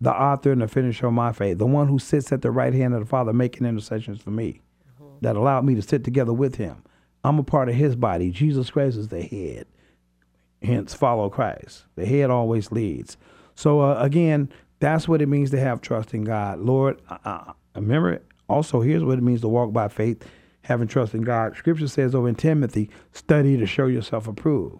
the 0.00 0.12
author 0.12 0.52
and 0.52 0.60
the 0.60 0.68
finisher 0.68 1.06
of 1.06 1.12
my 1.12 1.32
faith, 1.32 1.58
the 1.58 1.66
one 1.66 1.88
who 1.88 1.98
sits 1.98 2.32
at 2.32 2.42
the 2.42 2.50
right 2.50 2.74
hand 2.74 2.94
of 2.94 3.00
the 3.00 3.06
Father 3.06 3.32
making 3.32 3.66
intercessions 3.66 4.20
for 4.20 4.30
me, 4.30 4.60
mm-hmm. 5.00 5.16
that 5.22 5.36
allowed 5.36 5.64
me 5.64 5.74
to 5.74 5.82
sit 5.82 6.04
together 6.04 6.32
with 6.32 6.56
him. 6.56 6.82
I'm 7.24 7.38
a 7.38 7.44
part 7.44 7.68
of 7.68 7.74
his 7.74 7.96
body. 7.96 8.30
Jesus 8.30 8.70
Christ 8.70 8.96
is 8.96 9.08
the 9.08 9.22
head. 9.22 9.66
Hence, 10.62 10.94
follow 10.94 11.28
Christ. 11.28 11.84
The 11.96 12.06
head 12.06 12.30
always 12.30 12.70
leads. 12.70 13.16
So, 13.54 13.80
uh, 13.80 13.96
again, 14.00 14.50
that's 14.78 15.08
what 15.08 15.22
it 15.22 15.28
means 15.28 15.50
to 15.50 15.60
have 15.60 15.80
trust 15.80 16.14
in 16.14 16.24
God. 16.24 16.58
Lord, 16.58 17.00
uh, 17.08 17.52
remember, 17.74 18.22
also, 18.48 18.80
here's 18.80 19.04
what 19.04 19.18
it 19.18 19.22
means 19.22 19.40
to 19.40 19.48
walk 19.48 19.72
by 19.72 19.88
faith, 19.88 20.24
having 20.62 20.88
trust 20.88 21.14
in 21.14 21.22
God. 21.22 21.56
Scripture 21.56 21.88
says 21.88 22.14
over 22.14 22.28
in 22.28 22.34
Timothy, 22.34 22.90
study 23.12 23.56
to 23.56 23.66
show 23.66 23.86
yourself 23.86 24.28
approved. 24.28 24.78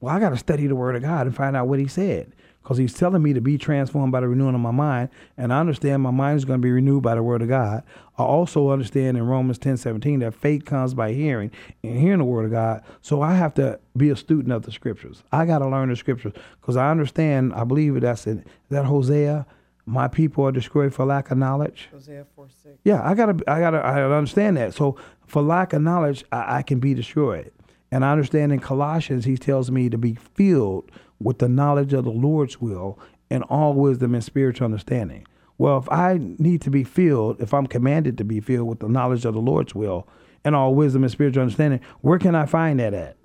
Well, 0.00 0.14
I 0.14 0.20
got 0.20 0.30
to 0.30 0.36
study 0.36 0.66
the 0.66 0.76
Word 0.76 0.96
of 0.96 1.02
God 1.02 1.26
and 1.26 1.34
find 1.34 1.56
out 1.56 1.68
what 1.68 1.78
He 1.78 1.86
said 1.86 2.32
because 2.64 2.78
he's 2.78 2.94
telling 2.94 3.22
me 3.22 3.34
to 3.34 3.42
be 3.42 3.58
transformed 3.58 4.10
by 4.10 4.20
the 4.20 4.26
renewing 4.26 4.54
of 4.54 4.60
my 4.60 4.70
mind. 4.70 5.10
And 5.36 5.52
I 5.52 5.60
understand 5.60 6.02
my 6.02 6.10
mind 6.10 6.38
is 6.38 6.46
going 6.46 6.60
to 6.60 6.62
be 6.62 6.72
renewed 6.72 7.02
by 7.02 7.14
the 7.14 7.22
word 7.22 7.42
of 7.42 7.48
God. 7.48 7.82
I 8.16 8.22
also 8.22 8.70
understand 8.70 9.18
in 9.18 9.26
Romans 9.26 9.58
10 9.58 9.76
17 9.76 10.20
that 10.20 10.32
faith 10.32 10.64
comes 10.64 10.94
by 10.94 11.12
hearing 11.12 11.50
and 11.82 11.98
hearing 11.98 12.20
the 12.20 12.24
word 12.24 12.46
of 12.46 12.52
God. 12.52 12.82
So 13.02 13.20
I 13.20 13.34
have 13.34 13.52
to 13.54 13.78
be 13.98 14.08
a 14.08 14.16
student 14.16 14.50
of 14.50 14.62
the 14.62 14.72
scriptures. 14.72 15.22
I 15.30 15.44
got 15.44 15.58
to 15.58 15.68
learn 15.68 15.90
the 15.90 15.96
scriptures 15.96 16.32
because 16.58 16.78
I 16.78 16.90
understand, 16.90 17.52
I 17.52 17.64
believe 17.64 18.00
that's 18.00 18.26
in 18.26 18.44
that 18.70 18.86
Hosea. 18.86 19.46
My 19.86 20.08
people 20.08 20.46
are 20.46 20.52
destroyed 20.52 20.94
for 20.94 21.04
lack 21.04 21.30
of 21.30 21.36
knowledge. 21.36 21.90
Hosea 21.92 22.24
4 22.34 22.48
6. 22.48 22.78
Yeah, 22.84 23.06
I 23.06 23.12
gotta, 23.12 23.44
I 23.46 23.60
gotta, 23.60 23.78
I 23.78 24.02
understand 24.10 24.56
that. 24.56 24.72
So 24.72 24.96
for 25.26 25.42
lack 25.42 25.74
of 25.74 25.82
knowledge, 25.82 26.24
I, 26.32 26.58
I 26.58 26.62
can 26.62 26.80
be 26.80 26.94
destroyed. 26.94 27.52
And 27.90 28.06
I 28.06 28.10
understand 28.10 28.52
in 28.52 28.60
Colossians, 28.60 29.26
he 29.26 29.36
tells 29.36 29.70
me 29.70 29.90
to 29.90 29.98
be 29.98 30.14
filled 30.14 30.90
with 31.20 31.38
the 31.38 31.48
knowledge 31.48 31.92
of 31.92 32.04
the 32.04 32.10
Lord's 32.10 32.60
will 32.60 32.98
and 33.30 33.42
all 33.44 33.74
wisdom 33.74 34.14
and 34.14 34.22
spiritual 34.22 34.64
understanding. 34.64 35.26
Well, 35.56 35.78
if 35.78 35.90
I 35.90 36.18
need 36.20 36.62
to 36.62 36.70
be 36.70 36.84
filled, 36.84 37.40
if 37.40 37.54
I'm 37.54 37.66
commanded 37.66 38.18
to 38.18 38.24
be 38.24 38.40
filled 38.40 38.68
with 38.68 38.80
the 38.80 38.88
knowledge 38.88 39.24
of 39.24 39.34
the 39.34 39.40
Lord's 39.40 39.74
will 39.74 40.08
and 40.44 40.54
all 40.54 40.74
wisdom 40.74 41.04
and 41.04 41.12
spiritual 41.12 41.42
understanding, 41.42 41.80
where 42.00 42.18
can 42.18 42.34
I 42.34 42.46
find 42.46 42.80
that 42.80 42.92
at? 42.92 43.16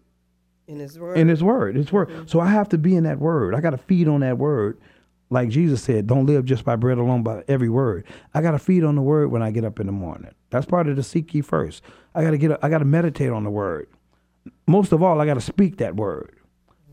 In 0.67 0.79
His 0.79 1.00
Word. 1.00 1.17
In 1.17 1.27
His 1.27 1.43
Word. 1.43 1.75
His 1.75 1.91
Word. 1.91 2.10
Mm-hmm. 2.10 2.27
So 2.27 2.39
I 2.39 2.48
have 2.48 2.69
to 2.69 2.77
be 2.77 2.96
in 2.96 3.03
that 3.03 3.19
Word. 3.19 3.55
I 3.55 3.62
got 3.62 3.72
to 3.72 3.77
feed 3.77 4.08
on 4.08 4.19
that 4.22 4.38
Word. 4.38 4.79
Like 5.31 5.50
Jesus 5.50 5.84
said, 5.84 6.08
don't 6.08 6.25
live 6.25 6.46
just 6.46 6.65
by 6.65 6.75
bread 6.75 6.98
alone, 6.98 7.22
by 7.22 7.43
every 7.48 7.69
word. 7.69 8.05
I 8.34 8.41
got 8.41 8.51
to 8.51 8.60
feed 8.60 8.84
on 8.84 8.96
the 8.96 9.01
Word 9.01 9.29
when 9.29 9.43
I 9.43 9.51
get 9.51 9.63
up 9.63 9.79
in 9.79 9.86
the 9.86 9.91
morning. 9.91 10.31
That's 10.50 10.65
part 10.65 10.88
of 10.88 10.96
the 10.96 11.03
seek 11.03 11.34
ye 11.36 11.41
first. 11.41 11.84
I 12.15 12.24
got 12.24 12.31
to 12.31 12.38
get. 12.39 12.63
I 12.63 12.69
got 12.69 12.79
to 12.79 12.86
meditate 12.86 13.29
on 13.29 13.43
the 13.43 13.51
Word. 13.51 13.88
Most 14.65 14.91
of 14.91 15.03
all, 15.03 15.22
I 15.22 15.27
got 15.27 15.36
to 15.36 15.41
speak 15.41 15.77
that 15.77 15.96
Word. 15.96 16.38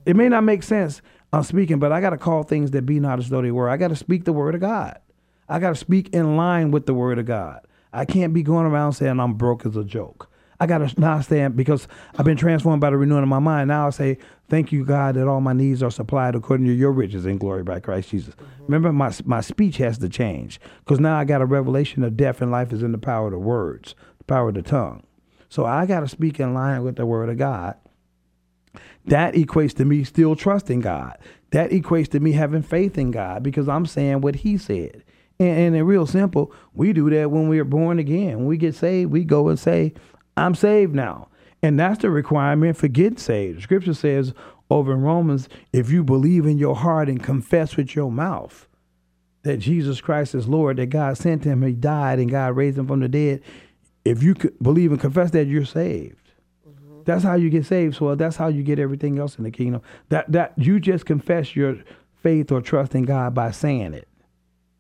It 0.07 0.17
may 0.17 0.29
not 0.29 0.45
make 0.45 0.63
sense 0.63 1.03
I'm 1.33 1.43
speaking, 1.43 1.79
but 1.79 1.93
I 1.93 2.01
got 2.01 2.11
to 2.11 2.19
call 2.19 2.43
things 2.43 2.71
that 2.71 2.87
be 2.87 3.01
not 3.01 3.19
as 3.19 3.29
though 3.29 3.43
they 3.43 3.51
were. 3.51 3.69
I 3.69 3.77
got 3.77 3.89
to 3.89 3.97
speak 3.97 4.25
the 4.25 4.33
word 4.33 4.55
of 4.55 4.61
God. 4.61 4.99
I 5.49 5.59
got 5.59 5.71
to 5.71 5.75
speak 5.77 6.09
in 6.11 6.37
line 6.37 6.71
with 6.71 6.87
the 6.87 6.95
word 6.95 7.19
of 7.19 7.27
God. 7.27 7.61
I 7.93 8.05
can't 8.05 8.33
be 8.33 8.43
going 8.43 8.67
around 8.67 8.93
saying 8.93 9.21
I'm 9.21 9.35
broke 9.35 9.67
as 9.67 9.77
a 9.77 9.85
joke. 9.85 10.31
I 10.59 10.67
got 10.67 10.79
to 10.79 11.01
now 11.01 11.21
stand 11.21 11.55
because 11.55 11.87
I've 12.17 12.25
been 12.25 12.39
transformed 12.39 12.81
by 12.81 12.89
the 12.89 12.97
renewing 12.97 13.23
of 13.23 13.29
my 13.29 13.39
mind. 13.39 13.69
Now 13.69 13.89
I 13.89 13.91
say, 13.91 14.19
thank 14.49 14.73
you, 14.73 14.85
God, 14.85 15.17
that 15.17 15.29
all 15.29 15.43
my 15.43 15.53
needs 15.53 15.83
are 15.83 15.91
supplied 15.91 16.35
according 16.35 16.67
to 16.67 16.73
your 16.73 16.93
riches 16.93 17.27
in 17.27 17.37
glory 17.37 17.63
by 17.63 17.81
Christ 17.81 18.09
Jesus. 18.09 18.35
Mm-hmm. 18.35 18.65
Remember, 18.65 18.93
my, 18.93 19.13
my 19.27 19.43
speech 19.43 19.77
has 19.77 19.99
to 19.99 20.09
change 20.09 20.59
because 20.79 20.99
now 20.99 21.19
I 21.19 21.25
got 21.25 21.43
a 21.43 21.47
revelation 21.47 22.03
of 22.03 22.17
death 22.17 22.41
and 22.41 22.51
life 22.51 22.73
is 22.73 22.83
in 22.83 22.93
the 22.93 22.99
power 22.99 23.27
of 23.27 23.33
the 23.33 23.39
words, 23.39 23.95
the 24.17 24.25
power 24.25 24.49
of 24.49 24.55
the 24.55 24.63
tongue. 24.63 25.03
So 25.51 25.67
I 25.67 25.85
got 25.85 26.01
to 26.01 26.09
speak 26.09 26.41
in 26.41 26.55
line 26.55 26.83
with 26.83 26.97
the 26.97 27.05
word 27.05 27.29
of 27.29 27.37
God 27.37 27.77
that 29.07 29.35
equates 29.35 29.75
to 29.75 29.85
me 29.85 30.05
still 30.05 30.37
trusting 30.37 30.81
God. 30.81 31.17
That 31.51 31.71
equates 31.71 32.09
to 32.11 32.21
me 32.21 32.33
having 32.33 32.63
faith 32.63 32.99
in 32.99 33.11
God 33.11 33.43
because 33.43 33.69
I'm 33.69 33.87
saying 33.87 34.21
what 34.21 34.37
He 34.37 34.59
said. 34.59 35.05
And, 35.39 35.59
and 35.59 35.77
it's 35.77 35.85
real 35.85 36.07
simple. 36.07 36.53
We 36.75 36.93
do 36.93 37.11
that 37.11 37.31
when 37.31 37.49
we 37.49 37.59
are 37.59 37.65
born 37.65 37.99
again. 37.99 38.39
When 38.39 38.47
we 38.47 38.57
get 38.57 38.75
saved, 38.75 39.11
we 39.11 39.25
go 39.25 39.49
and 39.49 39.59
say, 39.59 39.95
I'm 40.37 40.55
saved 40.55 40.95
now. 40.95 41.29
And 41.63 41.79
that's 41.79 42.03
the 42.03 42.11
requirement 42.11 42.77
for 42.77 42.89
getting 42.89 43.19
saved. 43.19 43.63
Scripture 43.63 43.95
says 43.95 44.35
over 44.71 44.93
in 44.93 45.03
Romans, 45.03 45.49
if 45.73 45.91
you 45.91 46.05
believe 46.05 46.47
in 46.47 46.59
your 46.59 46.77
heart 46.77 47.09
and 47.09 47.23
confess 47.23 47.77
with 47.77 47.95
your 47.95 48.11
mouth 48.11 48.69
that 49.43 49.59
Jesus 49.59 50.01
Christ 50.01 50.35
is 50.35 50.49
Lord, 50.49 50.77
that 50.77 50.87
God 50.87 51.17
sent 51.17 51.45
him, 51.45 51.63
he 51.63 51.73
died, 51.73 52.19
and 52.19 52.31
God 52.31 52.57
raised 52.57 52.79
him 52.79 52.87
from 52.87 53.01
the 53.01 53.09
dead, 53.09 53.43
if 54.05 54.23
you 54.23 54.35
believe 54.61 54.93
and 54.93 55.01
confess 55.01 55.31
that, 55.33 55.47
you're 55.47 55.65
saved. 55.65 56.26
That's 57.07 57.25
how 57.25 57.35
you 57.35 57.49
get 57.49 57.65
saved. 57.65 57.97
So 57.97 58.15
that's 58.15 58.37
how 58.37 58.49
you 58.49 58.63
get 58.63 58.79
everything 58.79 59.19
else 59.19 59.39
in 59.39 59.45
the 59.45 59.51
kingdom. 59.51 59.81
That 60.11 60.31
that 60.33 60.53
you 60.57 60.79
just 60.79 61.07
confess 61.07 61.57
your 61.57 61.79
faith 62.23 62.53
or 62.53 62.61
trust 62.61 62.95
in 62.95 63.05
God 63.05 63.35
by 63.35 63.53
saying 63.53 63.95
it. 63.95 64.09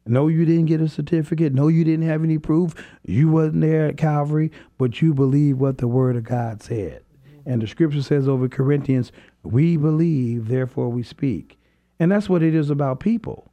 No, 0.08 0.28
you 0.28 0.44
didn't 0.44 0.66
get 0.66 0.80
a 0.80 0.88
certificate. 0.88 1.52
No, 1.52 1.68
you 1.68 1.84
didn't 1.84 2.06
have 2.06 2.22
any 2.22 2.38
proof. 2.38 2.74
You 3.04 3.28
wasn't 3.28 3.62
there 3.62 3.86
at 3.86 3.96
Calvary, 3.96 4.52
but 4.78 5.00
you 5.02 5.14
believe 5.14 5.58
what 5.58 5.78
the 5.78 5.88
Word 5.88 6.16
of 6.16 6.24
God 6.24 6.62
said. 6.62 7.02
And 7.44 7.62
the 7.62 7.66
Scripture 7.66 8.02
says 8.02 8.28
over 8.28 8.48
Corinthians, 8.48 9.10
we 9.42 9.76
believe, 9.76 10.48
therefore 10.48 10.88
we 10.90 11.02
speak. 11.02 11.58
And 11.98 12.10
that's 12.10 12.28
what 12.28 12.42
it 12.42 12.54
is 12.54 12.70
about 12.70 13.00
people. 13.00 13.50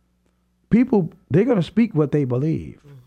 People, 0.70 1.12
they're 1.30 1.46
going 1.46 1.58
to 1.58 1.64
speak 1.64 1.94
what 1.96 2.12
they 2.12 2.26
believe. 2.26 2.82
Mm-hmm. 2.86 3.03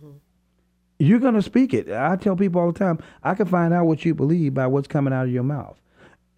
You're 0.99 1.19
going 1.19 1.35
to 1.35 1.43
speak 1.43 1.75
it. 1.75 1.91
I 1.91 2.17
tell 2.17 2.37
people 2.37 2.61
all 2.61 2.73
the 2.73 2.79
time, 2.79 2.99
I 3.23 3.35
can 3.35 3.47
find 3.47 3.75
out 3.75 3.87
what 3.87 4.05
you 4.05 4.15
believe 4.15 4.55
by 4.55 4.67
what's 4.67 4.88
coming 4.88 5.12
out 5.12 5.26
of 5.26 5.33
your 5.33 5.43
mouth. 5.43 5.79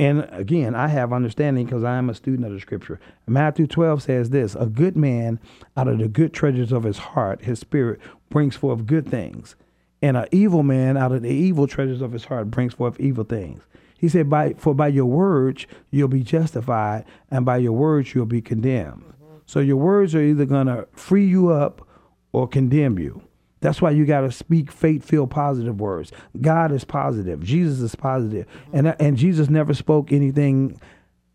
And 0.01 0.29
again, 0.31 0.75
I 0.75 0.89
have 0.89 1.13
understanding 1.13 1.65
because 1.65 1.83
I 1.83 1.97
am 1.97 2.09
a 2.09 2.15
student 2.15 2.47
of 2.47 2.53
the 2.53 2.61
scripture. 2.61 3.01
Matthew 3.27 3.67
12 3.67 4.03
says 4.03 4.31
this 4.31 4.55
A 4.55 4.67
good 4.67 4.97
man 4.97 5.41
out 5.77 5.89
of 5.89 5.99
the 5.99 6.09
good 6.09 6.33
treasures 6.33 6.71
of 6.71 6.85
his 6.85 6.99
heart, 6.99 7.43
his 7.43 7.59
spirit, 7.59 8.01
brings 8.31 8.55
forth 8.55 8.87
good 8.87 9.09
things. 9.09 9.57
And 10.01 10.17
an 10.17 10.27
evil 10.31 10.63
man 10.63 10.97
out 10.97 11.11
of 11.11 11.23
the 11.23 11.31
evil 11.31 11.67
treasures 11.67 12.01
of 12.01 12.13
his 12.13 12.27
heart 12.27 12.51
brings 12.51 12.75
forth 12.75 13.01
evil 13.01 13.25
things. 13.25 13.63
He 13.99 14.09
said, 14.09 14.31
by, 14.31 14.53
For 14.53 14.73
by 14.75 14.89
your 14.89 15.07
words 15.07 15.67
you'll 15.91 16.07
be 16.07 16.23
justified, 16.23 17.05
and 17.31 17.45
by 17.45 17.57
your 17.57 17.73
words 17.73 18.15
you'll 18.15 18.27
be 18.27 18.41
condemned. 18.41 19.03
Mm-hmm. 19.03 19.39
So 19.47 19.59
your 19.59 19.77
words 19.77 20.15
are 20.15 20.23
either 20.23 20.45
going 20.45 20.69
to 20.69 20.87
free 20.93 21.27
you 21.27 21.51
up 21.51 21.85
or 22.31 22.47
condemn 22.47 23.01
you. 23.01 23.23
That's 23.61 23.83
why 23.83 23.91
you 23.91 24.07
got 24.07 24.21
to 24.21 24.31
speak 24.31 24.71
faith-filled 24.71 25.31
positive 25.31 25.81
words. 25.81 26.13
God 26.41 26.73
is 26.73 26.85
positive. 26.85 27.43
Jesus 27.43 27.81
is 27.81 27.95
positive. 27.95 28.47
Mm-hmm. 28.47 28.77
And 28.77 28.97
and 29.01 29.17
Jesus 29.17 29.49
never 29.49 29.75
spoke 29.75 30.13
anything 30.13 30.81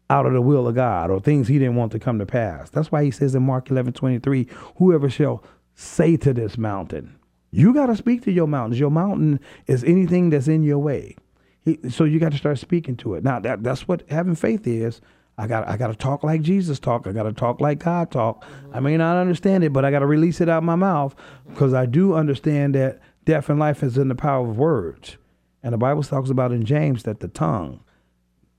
out 0.10 0.26
of 0.26 0.34
the 0.34 0.42
will 0.42 0.68
of 0.68 0.76
God 0.76 1.10
or 1.10 1.20
things 1.20 1.48
he 1.48 1.60
didn't 1.60 1.76
want 1.76 1.92
to 1.94 2.00
come 2.00 2.20
to 2.20 2.26
pass. 2.26 2.70
That's 2.70 2.92
why 2.92 3.04
he 3.04 3.12
says 3.12 3.34
in 3.34 3.44
Mark 3.44 3.72
11, 3.72 3.94
23, 3.94 4.48
whoever 4.76 5.10
shall 5.10 5.44
say 5.76 6.18
to 6.18 6.34
this 6.34 6.58
mountain, 6.58 7.16
you 7.52 7.74
got 7.74 7.88
to 7.88 7.96
speak 7.96 8.24
to 8.24 8.32
your 8.32 8.48
mountains. 8.48 8.80
Your 8.80 8.92
mountain 8.92 9.40
is 9.68 9.84
anything 9.84 10.30
that's 10.30 10.48
in 10.48 10.64
your 10.64 10.80
way. 10.80 11.16
He, 11.62 11.80
so 11.90 12.04
you 12.04 12.20
got 12.20 12.32
to 12.32 12.38
start 12.38 12.60
speaking 12.60 12.98
to 12.98 13.16
it. 13.16 13.24
Now 13.24 13.40
that 13.40 13.64
that's 13.64 13.88
what 13.88 14.04
having 14.10 14.36
faith 14.36 14.68
is. 14.68 15.02
I 15.38 15.48
got 15.48 15.68
I 15.68 15.78
got 15.78 15.88
to 15.88 15.96
talk 15.96 16.24
like 16.24 16.42
Jesus 16.42 16.80
talk. 16.80 17.08
I 17.08 17.12
got 17.12 17.24
to 17.24 17.34
talk 17.34 17.60
like 17.60 17.80
God 17.80 18.12
talk. 18.12 18.46
I 18.72 18.80
may 18.80 18.98
not 18.98 19.18
understand 19.18 19.64
it, 19.64 19.74
but 19.74 19.84
I 19.84 19.92
got 19.92 20.00
to 20.00 20.06
release 20.06 20.42
it 20.42 20.50
out 20.50 20.64
my 20.64 20.76
mouth 20.76 21.16
because 21.50 21.74
I 21.74 21.86
do 21.86 22.14
understand 22.14 22.76
that 22.76 23.00
death 23.26 23.50
and 23.50 23.60
life 23.60 23.82
is 23.82 23.98
in 23.98 24.10
the 24.10 24.16
power 24.16 24.48
of 24.48 24.58
words. 24.58 25.18
And 25.64 25.74
the 25.74 25.78
Bible 25.78 26.04
talks 26.04 26.30
about 26.30 26.52
in 26.52 26.66
James 26.66 27.04
that 27.04 27.20
the 27.20 27.30
tongue, 27.30 27.80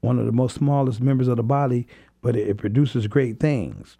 one 0.00 0.18
of 0.18 0.26
the 0.26 0.32
most 0.32 0.56
smallest 0.56 1.00
members 1.00 1.28
of 1.28 1.36
the 1.36 1.42
body, 1.42 1.86
but 2.22 2.34
it, 2.34 2.48
it 2.48 2.56
produces 2.56 3.06
great 3.06 3.38
things. 3.38 3.98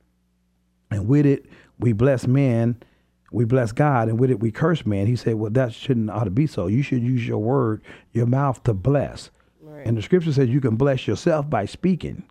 And 0.90 1.06
with 1.06 1.26
it, 1.26 1.46
we 1.78 1.92
bless 1.92 2.26
men, 2.26 2.82
we 3.30 3.44
bless 3.44 3.72
God, 3.72 4.08
and 4.08 4.18
with 4.18 4.30
it, 4.30 4.40
we 4.40 4.50
curse 4.50 4.86
men. 4.86 5.06
He 5.06 5.16
said, 5.16 5.34
Well, 5.34 5.50
that 5.50 5.72
shouldn't 5.74 6.10
ought 6.10 6.24
to 6.24 6.30
be 6.30 6.46
so. 6.46 6.66
You 6.66 6.82
should 6.82 7.02
use 7.02 7.26
your 7.26 7.38
word, 7.38 7.82
your 8.12 8.26
mouth 8.26 8.62
to 8.64 8.74
bless. 8.74 9.30
Right. 9.60 9.86
And 9.86 9.96
the 9.96 10.02
scripture 10.02 10.32
says 10.32 10.48
you 10.48 10.60
can 10.60 10.76
bless 10.76 11.06
yourself 11.06 11.48
by 11.48 11.66
speaking. 11.66 12.24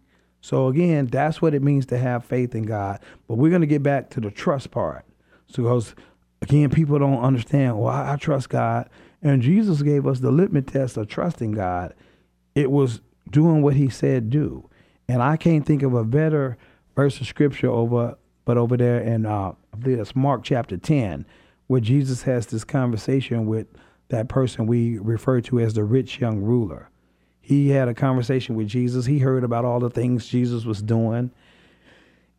So 0.44 0.68
again, 0.68 1.06
that's 1.06 1.42
what 1.42 1.54
it 1.54 1.64
means 1.64 1.86
to 1.86 1.98
have 1.98 2.26
faith 2.26 2.54
in 2.54 2.64
God. 2.64 3.00
But 3.30 3.36
we're 3.36 3.50
going 3.50 3.62
to 3.62 3.68
get 3.68 3.82
back 3.82 4.10
to 4.10 4.20
the 4.20 4.30
trust 4.30 4.72
part. 4.72 5.06
So 5.48 5.64
because 5.64 5.96
again, 6.42 6.70
people 6.70 7.00
don't 7.00 7.24
understand, 7.24 7.80
well, 7.80 7.94
I, 7.94 8.18
trust 8.18 8.50
God. 8.50 8.90
And 9.22 9.42
Jesus 9.42 9.82
gave 9.82 10.06
us 10.06 10.20
the 10.20 10.32
litmus 10.32 10.66
test 10.66 10.98
of 10.98 11.08
trusting 11.08 11.54
God. 11.54 11.94
It 12.56 12.72
was 12.72 13.00
doing 13.30 13.62
what 13.62 13.76
he 13.76 13.88
said 13.88 14.30
do. 14.30 14.70
And 15.08 15.24
I 15.24 15.38
can't 15.38 15.66
think 15.66 15.82
of 15.82 15.94
a 15.94 16.04
better 16.04 16.58
verse 16.94 17.22
of 17.22 17.28
scripture 17.28 17.70
over 17.70 18.18
but 18.44 18.58
over 18.58 18.76
there 18.76 19.00
in 19.00 19.26
uh, 19.26 19.54
I 19.74 19.78
believe 19.78 19.98
it's 19.98 20.14
Mark 20.14 20.44
chapter 20.44 20.76
10, 20.76 21.26
where 21.68 21.80
Jesus 21.80 22.24
has 22.24 22.48
this 22.48 22.66
conversation 22.66 23.46
with 23.46 23.68
that 24.10 24.28
person 24.28 24.68
we 24.68 24.98
refer 24.98 25.40
to 25.40 25.62
as 25.62 25.76
the 25.76 25.86
rich 25.86 26.20
young 26.20 26.42
ruler. 26.42 26.90
He 27.46 27.70
had 27.70 27.90
a 27.90 27.94
conversation 27.94 28.56
with 28.56 28.70
Jesus. 28.70 29.06
He 29.06 29.20
heard 29.20 29.44
about 29.44 29.66
all 29.66 29.82
the 29.82 29.90
things 29.90 30.26
Jesus 30.26 30.64
was 30.64 30.82
doing. 30.82 31.30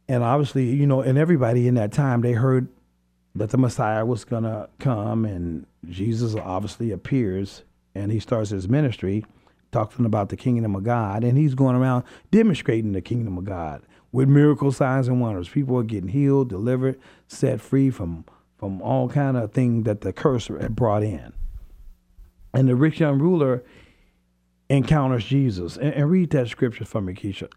And 0.08 0.25
obviously, 0.25 0.70
you 0.70 0.87
know, 0.87 1.02
and 1.02 1.18
everybody 1.18 1.68
in 1.68 1.75
that 1.75 1.92
time, 1.92 2.23
they 2.23 2.32
heard 2.32 2.68
that 3.34 3.50
the 3.50 3.58
Messiah 3.58 4.06
was 4.06 4.25
going 4.25 4.44
to 4.44 4.70
come, 4.78 5.26
and 5.26 5.66
Jesus 5.90 6.34
obviously 6.34 6.90
appears 6.90 7.64
and 7.94 8.11
he 8.11 8.18
starts 8.18 8.49
his 8.50 8.66
ministry 8.66 9.26
talking 9.73 10.06
about 10.06 10.30
the 10.30 10.37
kingdom 10.37 10.75
of 10.75 10.84
God. 10.84 11.23
And 11.23 11.37
he's 11.37 11.54
going 11.54 11.76
around 11.76 12.04
demonstrating 12.30 12.92
the 12.92 13.02
kingdom 13.02 13.37
of 13.37 13.44
God 13.44 13.82
with 14.11 14.28
miracle 14.28 14.73
signs 14.73 15.06
and 15.06 15.20
wonders. 15.20 15.50
People 15.50 15.78
are 15.78 15.84
getting 15.84 16.08
healed, 16.08 16.49
delivered, 16.49 16.99
set 17.28 17.61
free 17.61 17.90
from, 17.90 18.25
from 18.56 18.80
all 18.80 19.08
kind 19.08 19.37
of 19.37 19.52
things 19.52 19.84
that 19.84 20.00
the 20.00 20.12
curse 20.14 20.46
had 20.49 20.75
brought 20.75 21.02
in. 21.02 21.34
And 22.54 22.68
the 22.68 22.76
rich 22.76 23.00
young 23.00 23.18
ruler, 23.18 23.62
encounters 24.68 25.25
Jesus. 25.25 25.76
And, 25.76 25.94
and 25.94 26.11
read 26.11 26.30
that 26.30 26.49
scripture 26.49 26.85
for 26.85 27.00
me, 27.00 27.14
Keisha. 27.14 27.50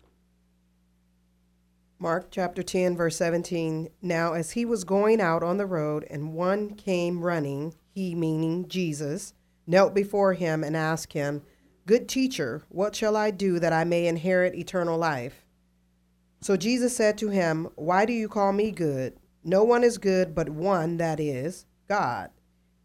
Mark 1.99 2.27
chapter 2.29 2.61
10, 2.61 2.95
verse 2.95 3.15
17. 3.17 3.89
Now, 4.01 4.33
as 4.33 4.51
he 4.51 4.65
was 4.65 4.83
going 4.83 5.19
out 5.19 5.41
on 5.41 5.57
the 5.57 5.65
road, 5.65 6.05
and 6.09 6.33
one 6.33 6.75
came 6.75 7.23
running, 7.23 7.73
he 7.89 8.13
meaning 8.13 8.67
Jesus, 8.67 9.33
knelt 9.65 9.95
before 9.95 10.33
him 10.33 10.63
and 10.63 10.77
asked 10.77 11.13
him, 11.13 11.41
Good 11.87 12.07
teacher, 12.07 12.63
what 12.69 12.95
shall 12.95 13.15
I 13.15 13.31
do 13.31 13.59
that 13.59 13.73
I 13.73 13.83
may 13.83 14.05
inherit 14.05 14.53
eternal 14.53 14.97
life? 14.97 15.45
So 16.41 16.55
Jesus 16.55 16.95
said 16.95 17.17
to 17.17 17.29
him, 17.29 17.69
Why 17.75 18.05
do 18.05 18.13
you 18.13 18.29
call 18.29 18.53
me 18.53 18.71
good? 18.71 19.17
No 19.43 19.63
one 19.63 19.83
is 19.83 19.97
good 19.97 20.35
but 20.35 20.49
one, 20.49 20.97
that 20.97 21.19
is, 21.19 21.65
God. 21.87 22.29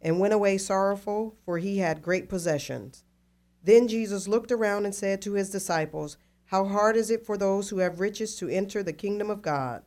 and 0.00 0.18
went 0.18 0.34
away 0.34 0.58
sorrowful, 0.58 1.36
for 1.44 1.58
he 1.58 1.78
had 1.78 2.02
great 2.02 2.28
possessions. 2.28 3.04
Then 3.62 3.88
Jesus 3.88 4.26
looked 4.26 4.50
around 4.50 4.86
and 4.86 4.94
said 4.94 5.20
to 5.22 5.34
his 5.34 5.50
disciples, 5.50 6.16
How 6.46 6.64
hard 6.64 6.96
is 6.96 7.10
it 7.10 7.26
for 7.26 7.36
those 7.36 7.68
who 7.68 7.78
have 7.78 8.00
riches 8.00 8.36
to 8.36 8.48
enter 8.48 8.82
the 8.82 8.92
kingdom 8.92 9.30
of 9.30 9.42
God? 9.42 9.82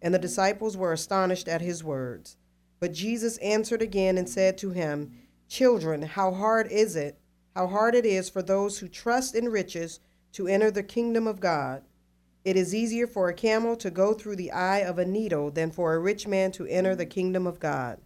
And 0.00 0.14
the 0.14 0.18
disciples 0.18 0.76
were 0.76 0.92
astonished 0.92 1.48
at 1.48 1.60
his 1.60 1.82
words. 1.82 2.36
But 2.78 2.94
Jesus 2.94 3.36
answered 3.38 3.82
again 3.82 4.16
and 4.16 4.28
said 4.28 4.56
to 4.58 4.70
him, 4.70 5.12
Children, 5.48 6.02
how 6.02 6.32
hard 6.32 6.70
is 6.70 6.96
it, 6.96 7.18
how 7.54 7.66
hard 7.66 7.94
it 7.94 8.06
is 8.06 8.30
for 8.30 8.42
those 8.42 8.78
who 8.78 8.88
trust 8.88 9.34
in 9.34 9.48
riches 9.48 10.00
to 10.32 10.46
enter 10.46 10.70
the 10.70 10.82
kingdom 10.82 11.26
of 11.26 11.40
God. 11.40 11.82
It 12.44 12.56
is 12.56 12.74
easier 12.74 13.06
for 13.06 13.28
a 13.28 13.34
camel 13.34 13.76
to 13.76 13.90
go 13.90 14.14
through 14.14 14.36
the 14.36 14.52
eye 14.52 14.78
of 14.78 14.98
a 14.98 15.04
needle 15.04 15.50
than 15.50 15.70
for 15.70 15.92
a 15.92 15.98
rich 15.98 16.26
man 16.26 16.52
to 16.52 16.66
enter 16.66 16.94
the 16.94 17.04
kingdom 17.04 17.46
of 17.46 17.60
God. 17.60 18.00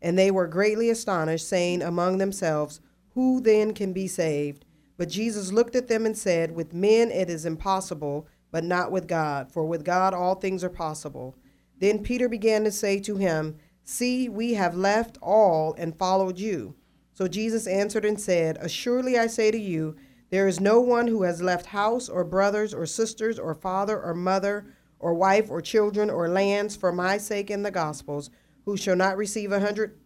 And 0.00 0.18
they 0.18 0.30
were 0.30 0.46
greatly 0.46 0.90
astonished, 0.90 1.48
saying 1.48 1.82
among 1.82 2.18
themselves, 2.18 2.80
Who 3.14 3.40
then 3.40 3.74
can 3.74 3.92
be 3.92 4.06
saved? 4.06 4.64
But 4.96 5.08
Jesus 5.08 5.52
looked 5.52 5.76
at 5.76 5.88
them 5.88 6.06
and 6.06 6.16
said, 6.16 6.54
With 6.54 6.74
men 6.74 7.10
it 7.10 7.30
is 7.30 7.44
impossible, 7.44 8.26
but 8.50 8.64
not 8.64 8.90
with 8.90 9.06
God, 9.06 9.52
for 9.52 9.64
with 9.64 9.84
God 9.84 10.14
all 10.14 10.34
things 10.34 10.64
are 10.64 10.70
possible. 10.70 11.36
Then 11.78 12.02
Peter 12.02 12.28
began 12.28 12.64
to 12.64 12.72
say 12.72 12.98
to 13.00 13.16
him, 13.16 13.56
See, 13.84 14.28
we 14.28 14.54
have 14.54 14.74
left 14.74 15.18
all 15.22 15.74
and 15.78 15.96
followed 15.96 16.38
you. 16.38 16.74
So 17.12 17.26
Jesus 17.26 17.66
answered 17.66 18.04
and 18.04 18.20
said, 18.20 18.58
Assuredly 18.60 19.18
I 19.18 19.26
say 19.26 19.50
to 19.50 19.58
you, 19.58 19.96
there 20.30 20.46
is 20.46 20.60
no 20.60 20.80
one 20.80 21.06
who 21.06 21.22
has 21.22 21.40
left 21.40 21.66
house 21.66 22.08
or 22.08 22.22
brothers 22.22 22.74
or 22.74 22.84
sisters 22.84 23.38
or 23.38 23.54
father 23.54 24.00
or 24.00 24.12
mother 24.14 24.66
or 24.98 25.14
wife 25.14 25.50
or 25.50 25.62
children 25.62 26.10
or 26.10 26.28
lands 26.28 26.76
for 26.76 26.92
my 26.92 27.16
sake 27.16 27.50
in 27.50 27.62
the 27.62 27.70
gospels 27.70 28.30
who 28.68 28.76
shall 28.76 28.96
not 28.96 29.16
receive 29.16 29.50
a 29.50 29.60
hundred 29.60 29.98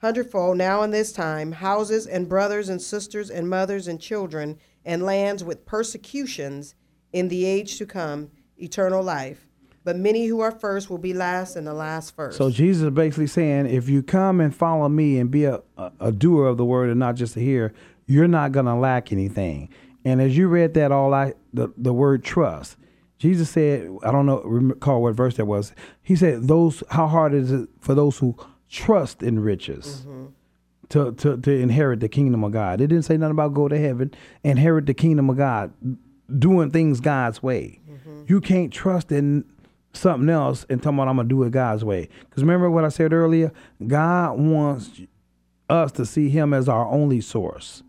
hundredfold 0.00 0.56
now 0.56 0.82
in 0.82 0.90
this 0.90 1.12
time, 1.12 1.52
houses 1.52 2.06
and 2.06 2.26
brothers 2.26 2.70
and 2.70 2.80
sisters 2.80 3.28
and 3.28 3.50
mothers 3.50 3.86
and 3.86 4.00
children, 4.00 4.58
and 4.82 5.02
lands 5.02 5.44
with 5.44 5.66
persecutions 5.66 6.74
in 7.12 7.28
the 7.28 7.44
age 7.44 7.76
to 7.76 7.84
come, 7.84 8.30
eternal 8.56 9.02
life. 9.02 9.46
But 9.84 9.96
many 9.96 10.24
who 10.24 10.40
are 10.40 10.50
first 10.50 10.88
will 10.88 10.96
be 10.96 11.12
last, 11.12 11.54
and 11.54 11.66
the 11.66 11.74
last 11.74 12.16
first. 12.16 12.38
So 12.38 12.50
Jesus 12.50 12.84
is 12.84 12.90
basically 12.92 13.26
saying, 13.26 13.66
if 13.66 13.90
you 13.90 14.02
come 14.02 14.40
and 14.40 14.56
follow 14.56 14.88
me 14.88 15.18
and 15.18 15.30
be 15.30 15.44
a, 15.44 15.60
a, 15.76 15.92
a 16.00 16.12
doer 16.12 16.46
of 16.46 16.56
the 16.56 16.64
word 16.64 16.88
and 16.88 16.98
not 16.98 17.14
just 17.14 17.36
a 17.36 17.40
hearer, 17.40 17.74
you're 18.06 18.26
not 18.26 18.52
gonna 18.52 18.78
lack 18.78 19.12
anything. 19.12 19.68
And 20.06 20.22
as 20.22 20.34
you 20.34 20.48
read 20.48 20.72
that, 20.74 20.92
all 20.92 21.12
I 21.12 21.34
the, 21.52 21.74
the 21.76 21.92
word 21.92 22.24
trust, 22.24 22.78
Jesus 23.18 23.50
said, 23.50 23.90
I 24.04 24.12
don't 24.12 24.26
know 24.26 24.40
recall 24.42 25.02
what 25.02 25.14
verse 25.14 25.36
that 25.36 25.46
was. 25.46 25.72
He 26.02 26.16
said, 26.16 26.48
"Those 26.48 26.82
how 26.90 27.06
hard 27.06 27.34
is 27.34 27.52
it 27.52 27.68
for 27.80 27.94
those 27.94 28.18
who 28.18 28.36
trust 28.70 29.22
in 29.22 29.40
riches." 29.40 30.04
Mm-hmm. 30.06 30.26
To, 30.92 31.12
to, 31.12 31.36
to 31.36 31.50
inherit 31.50 32.00
the 32.00 32.08
kingdom 32.08 32.42
of 32.44 32.52
God. 32.52 32.80
It 32.80 32.86
didn't 32.86 33.04
say 33.04 33.18
nothing 33.18 33.32
about 33.32 33.52
go 33.52 33.68
to 33.68 33.78
heaven, 33.78 34.10
inherit 34.42 34.86
the 34.86 34.94
kingdom 34.94 35.28
of 35.28 35.36
God, 35.36 35.70
doing 36.38 36.70
things 36.70 37.00
God's 37.00 37.42
way. 37.42 37.80
Mm-hmm. 37.86 38.22
You 38.26 38.40
can't 38.40 38.72
trust 38.72 39.12
in 39.12 39.44
something 39.92 40.30
else 40.30 40.64
and 40.70 40.82
tell 40.82 40.92
talking 40.92 41.00
about 41.00 41.08
I'm 41.10 41.16
gonna 41.16 41.28
do 41.28 41.42
it 41.42 41.50
God's 41.50 41.84
way. 41.84 42.08
Because 42.20 42.42
remember 42.42 42.70
what 42.70 42.86
I 42.86 42.88
said 42.88 43.12
earlier? 43.12 43.52
God 43.86 44.38
wants 44.38 45.02
us 45.68 45.92
to 45.92 46.06
see 46.06 46.30
him 46.30 46.54
as 46.54 46.70
our 46.70 46.86
only 46.86 47.20
source. 47.20 47.82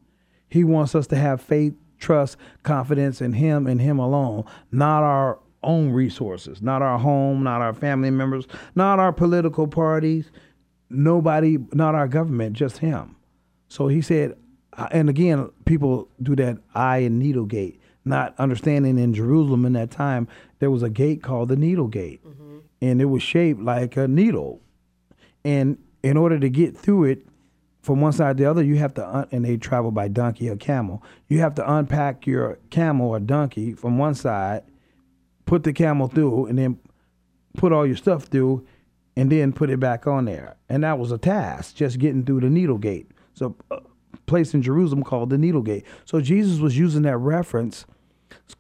He 0.49 0.65
wants 0.65 0.93
us 0.93 1.07
to 1.07 1.15
have 1.15 1.41
faith, 1.41 1.75
trust, 1.99 2.37
confidence 2.63 3.21
in 3.21 3.33
him 3.33 3.67
and 3.67 3.79
him 3.81 3.99
alone, 3.99 4.43
not 4.71 5.03
our 5.03 5.39
own 5.63 5.91
resources, 5.91 6.61
not 6.61 6.81
our 6.81 6.97
home, 6.97 7.43
not 7.43 7.61
our 7.61 7.73
family 7.73 8.09
members, 8.09 8.47
not 8.75 8.99
our 8.99 9.11
political 9.11 9.67
parties, 9.67 10.31
nobody, 10.89 11.57
not 11.73 11.95
our 11.95 12.07
government, 12.07 12.55
just 12.55 12.77
him. 12.77 13.15
So 13.67 13.87
he 13.87 14.01
said, 14.01 14.35
and 14.91 15.09
again, 15.09 15.49
people 15.65 16.09
do 16.21 16.35
that 16.37 16.57
eye 16.73 16.99
and 16.99 17.19
needle 17.19 17.45
gate, 17.45 17.81
not 18.05 18.33
understanding 18.39 18.97
in 18.97 19.13
Jerusalem 19.13 19.65
in 19.65 19.73
that 19.73 19.91
time, 19.91 20.27
there 20.59 20.71
was 20.71 20.83
a 20.83 20.89
gate 20.89 21.21
called 21.21 21.49
the 21.49 21.55
needle 21.55 21.87
gate, 21.87 22.25
mm-hmm. 22.25 22.59
and 22.81 23.01
it 23.01 23.05
was 23.05 23.21
shaped 23.21 23.59
like 23.59 23.97
a 23.97 24.07
needle. 24.07 24.61
And 25.43 25.77
in 26.03 26.17
order 26.17 26.39
to 26.39 26.49
get 26.49 26.77
through 26.77 27.05
it 27.05 27.27
from 27.81 28.01
one 28.01 28.11
side 28.11 28.37
to 28.37 28.43
the 28.43 28.49
other, 28.49 28.63
you 28.63 28.75
have 28.75 28.93
to, 28.95 29.07
un- 29.07 29.27
and 29.31 29.45
they 29.45 29.57
travel 29.57 29.91
by 29.91 30.07
donkey 30.07 30.49
or 30.49 30.55
camel, 30.55 31.03
you 31.27 31.39
have 31.39 31.55
to 31.55 31.73
unpack 31.73 32.27
your 32.27 32.59
camel 32.69 33.09
or 33.09 33.19
donkey 33.19 33.73
from 33.73 33.97
one 33.97 34.15
side, 34.15 34.63
put 35.45 35.63
the 35.63 35.73
camel 35.73 36.07
through, 36.07 36.47
and 36.47 36.57
then 36.57 36.77
put 37.57 37.71
all 37.71 37.85
your 37.85 37.95
stuff 37.95 38.25
through, 38.25 38.65
and 39.15 39.31
then 39.31 39.53
put 39.53 39.69
it 39.69 39.79
back 39.79 40.07
on 40.07 40.25
there. 40.25 40.55
And 40.67 40.83
that 40.83 40.99
was 40.99 41.11
a 41.11 41.17
task, 41.17 41.75
just 41.75 41.99
getting 41.99 42.25
through 42.25 42.41
the 42.41 42.49
needle 42.49 42.77
gate. 42.77 43.09
So, 43.33 43.55
a 43.71 43.81
place 44.29 44.53
in 44.53 44.61
Jerusalem 44.61 45.03
called 45.03 45.29
the 45.29 45.37
needle 45.37 45.61
gate. 45.61 45.85
So 46.05 46.21
Jesus 46.21 46.59
was 46.59 46.77
using 46.77 47.01
that 47.01 47.17
reference 47.17 47.85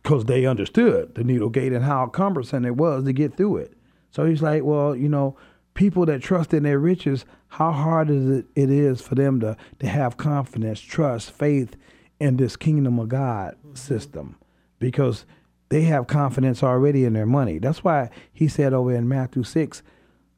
because 0.03 0.25
they 0.25 0.45
understood 0.45 1.15
the 1.15 1.23
needle 1.23 1.49
gate 1.49 1.71
and 1.71 1.85
how 1.85 2.07
cumbersome 2.07 2.65
it 2.65 2.75
was 2.75 3.05
to 3.05 3.13
get 3.13 3.37
through 3.37 3.57
it. 3.57 3.73
So 4.11 4.25
he's 4.25 4.41
like, 4.41 4.63
well, 4.63 4.95
you 4.95 5.07
know, 5.07 5.37
people 5.79 6.05
that 6.05 6.21
trust 6.21 6.53
in 6.53 6.63
their 6.63 6.77
riches, 6.77 7.23
how 7.47 7.71
hard 7.71 8.09
is 8.09 8.29
it, 8.29 8.45
it 8.53 8.69
is 8.69 8.99
for 8.99 9.15
them 9.15 9.39
to, 9.39 9.55
to 9.79 9.87
have 9.87 10.17
confidence, 10.17 10.81
trust, 10.81 11.31
faith 11.31 11.77
in 12.19 12.35
this 12.35 12.57
kingdom 12.57 12.99
of 12.99 13.07
God 13.07 13.55
mm-hmm. 13.55 13.75
system 13.75 14.35
because 14.79 15.25
they 15.69 15.83
have 15.83 16.05
confidence 16.05 16.61
already 16.61 17.05
in 17.05 17.13
their 17.13 17.25
money. 17.25 17.59
That's 17.59 17.81
why 17.81 18.09
he 18.33 18.49
said 18.49 18.73
over 18.73 18.93
in 18.93 19.07
Matthew 19.07 19.43
6, 19.43 19.81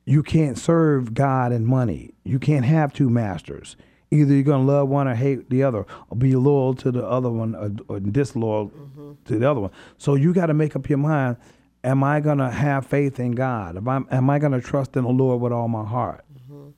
you 0.05 0.21
can't 0.21 0.59
serve 0.59 1.15
God 1.15 1.51
and 1.51 1.65
money. 1.65 2.13
You 2.23 2.37
can't 2.37 2.65
have 2.65 2.93
two 2.93 3.09
masters. 3.09 3.75
Either 4.11 4.35
you're 4.35 4.43
going 4.43 4.67
to 4.67 4.71
love 4.71 4.89
one 4.89 5.07
or 5.07 5.15
hate 5.15 5.49
the 5.49 5.63
other, 5.63 5.87
or 6.11 6.17
be 6.17 6.35
loyal 6.35 6.75
to 6.75 6.91
the 6.91 7.03
other 7.03 7.31
one 7.31 7.55
or, 7.55 7.71
or 7.87 7.99
disloyal 7.99 8.69
mm-hmm. 8.69 9.13
to 9.25 9.39
the 9.39 9.49
other 9.49 9.61
one. 9.61 9.71
So 9.97 10.13
you 10.13 10.35
got 10.35 10.47
to 10.47 10.53
make 10.53 10.75
up 10.75 10.87
your 10.87 10.99
mind 10.99 11.37
am 11.83 12.03
I 12.03 12.19
going 12.19 12.37
to 12.37 12.49
have 12.49 12.85
faith 12.85 13.19
in 13.19 13.31
God? 13.31 13.77
Am 13.77 13.87
I, 13.87 14.01
am 14.11 14.29
I 14.29 14.39
going 14.39 14.53
to 14.53 14.61
trust 14.61 14.95
in 14.95 15.03
the 15.03 15.09
Lord 15.09 15.41
with 15.41 15.51
all 15.51 15.67
my 15.67 15.85
heart? 15.85 16.23
Mm-hmm. 16.33 16.69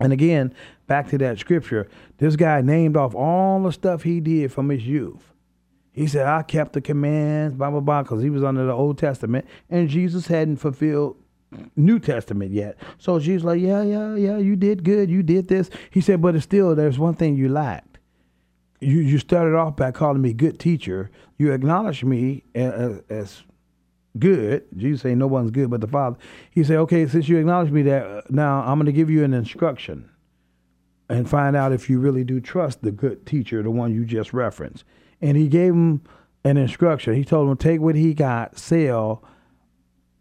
And 0.00 0.12
again, 0.12 0.54
back 0.86 1.08
to 1.08 1.18
that 1.18 1.38
scripture, 1.38 1.88
this 2.18 2.36
guy 2.36 2.60
named 2.60 2.96
off 2.96 3.14
all 3.14 3.62
the 3.62 3.72
stuff 3.72 4.02
he 4.02 4.20
did 4.20 4.52
from 4.52 4.68
his 4.68 4.86
youth. 4.86 5.32
He 5.92 6.06
said, 6.06 6.26
I 6.26 6.42
kept 6.42 6.72
the 6.72 6.80
commands, 6.80 7.54
blah, 7.54 7.70
blah, 7.70 7.80
blah, 7.80 8.02
because 8.02 8.22
he 8.22 8.30
was 8.30 8.42
under 8.42 8.64
the 8.64 8.72
Old 8.72 8.98
Testament, 8.98 9.46
and 9.68 9.88
Jesus 9.88 10.26
hadn't 10.26 10.56
fulfilled 10.56 11.16
New 11.76 11.98
Testament 11.98 12.50
yet. 12.50 12.78
So 12.98 13.18
Jesus 13.18 13.44
like, 13.44 13.60
yeah, 13.60 13.82
yeah, 13.82 14.14
yeah, 14.14 14.38
you 14.38 14.56
did 14.56 14.84
good, 14.84 15.10
you 15.10 15.22
did 15.22 15.48
this. 15.48 15.68
He 15.90 16.00
said, 16.00 16.22
but 16.22 16.34
it's 16.34 16.44
still, 16.44 16.74
there's 16.74 16.98
one 16.98 17.14
thing 17.14 17.36
you 17.36 17.50
lacked. 17.50 17.98
You, 18.80 19.00
you 19.00 19.18
started 19.18 19.54
off 19.54 19.76
by 19.76 19.92
calling 19.92 20.22
me 20.22 20.32
good 20.32 20.58
teacher. 20.58 21.10
You 21.38 21.52
acknowledged 21.52 22.04
me 22.04 22.42
as, 22.54 23.02
as 23.10 23.42
good. 24.18 24.64
Jesus 24.76 25.02
say 25.02 25.14
no 25.14 25.26
one's 25.26 25.50
good 25.50 25.70
but 25.70 25.80
the 25.80 25.86
Father. 25.86 26.16
He 26.50 26.64
said, 26.64 26.76
okay, 26.78 27.06
since 27.06 27.28
you 27.28 27.38
acknowledge 27.38 27.70
me 27.70 27.82
that, 27.82 28.06
uh, 28.06 28.22
now 28.30 28.60
I'm 28.60 28.78
going 28.78 28.86
to 28.86 28.92
give 28.92 29.10
you 29.10 29.24
an 29.24 29.34
instruction 29.34 30.10
and 31.08 31.28
find 31.28 31.56
out 31.56 31.72
if 31.72 31.90
you 31.90 31.98
really 31.98 32.24
do 32.24 32.40
trust 32.40 32.82
the 32.82 32.92
good 32.92 33.26
teacher, 33.26 33.62
the 33.62 33.70
one 33.70 33.94
you 33.94 34.04
just 34.04 34.32
referenced. 34.32 34.84
And 35.20 35.36
he 35.36 35.48
gave 35.48 35.72
him 35.72 36.02
an 36.44 36.56
instruction. 36.56 37.14
He 37.14 37.24
told 37.24 37.48
him, 37.48 37.56
take 37.56 37.80
what 37.80 37.94
he 37.94 38.14
got, 38.14 38.58
sell, 38.58 39.22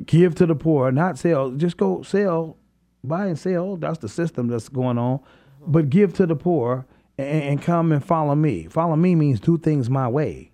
give 0.06 0.36
to 0.36 0.45
the 0.45 0.56
poor, 0.56 0.91
not 0.91 1.17
sell, 1.17 1.51
just 1.51 1.77
go 1.77 2.01
sell, 2.01 2.58
buy 3.04 3.27
and 3.27 3.39
sell. 3.39 3.77
That's 3.77 3.99
the 3.99 4.10
system 4.10 4.47
that's 4.47 4.69
going 4.69 4.97
on. 4.97 5.21
But 5.65 5.89
give 5.89 6.13
to 6.15 6.25
the 6.25 6.36
poor 6.36 6.86
and, 7.17 7.43
and 7.43 7.62
come 7.62 7.91
and 7.91 8.04
follow 8.04 8.36
me. 8.36 8.67
Follow 8.67 8.95
me 8.95 9.15
means 9.15 9.39
do 9.39 9.58
things 9.58 9.89
my 9.89 10.08
way. 10.08 10.51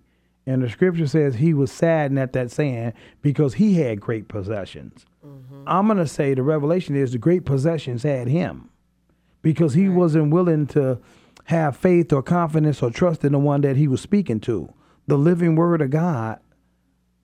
And 0.48 0.62
the 0.62 0.70
scripture 0.70 1.06
says 1.06 1.34
he 1.34 1.52
was 1.52 1.70
saddened 1.70 2.18
at 2.18 2.32
that 2.32 2.50
saying 2.50 2.94
because 3.20 3.52
he 3.52 3.74
had 3.74 4.00
great 4.00 4.28
possessions. 4.28 5.04
Mm-hmm. 5.24 5.64
I'm 5.66 5.84
going 5.84 5.98
to 5.98 6.06
say 6.06 6.32
the 6.32 6.42
revelation 6.42 6.96
is 6.96 7.12
the 7.12 7.18
great 7.18 7.44
possessions 7.44 8.02
had 8.02 8.28
him 8.28 8.70
because 9.42 9.74
he 9.74 9.90
wasn't 9.90 10.32
willing 10.32 10.66
to 10.68 11.00
have 11.44 11.76
faith 11.76 12.14
or 12.14 12.22
confidence 12.22 12.82
or 12.82 12.90
trust 12.90 13.26
in 13.26 13.32
the 13.32 13.38
one 13.38 13.60
that 13.60 13.76
he 13.76 13.86
was 13.86 14.00
speaking 14.00 14.40
to. 14.40 14.72
The 15.06 15.18
living 15.18 15.54
word 15.54 15.82
of 15.82 15.90
God 15.90 16.40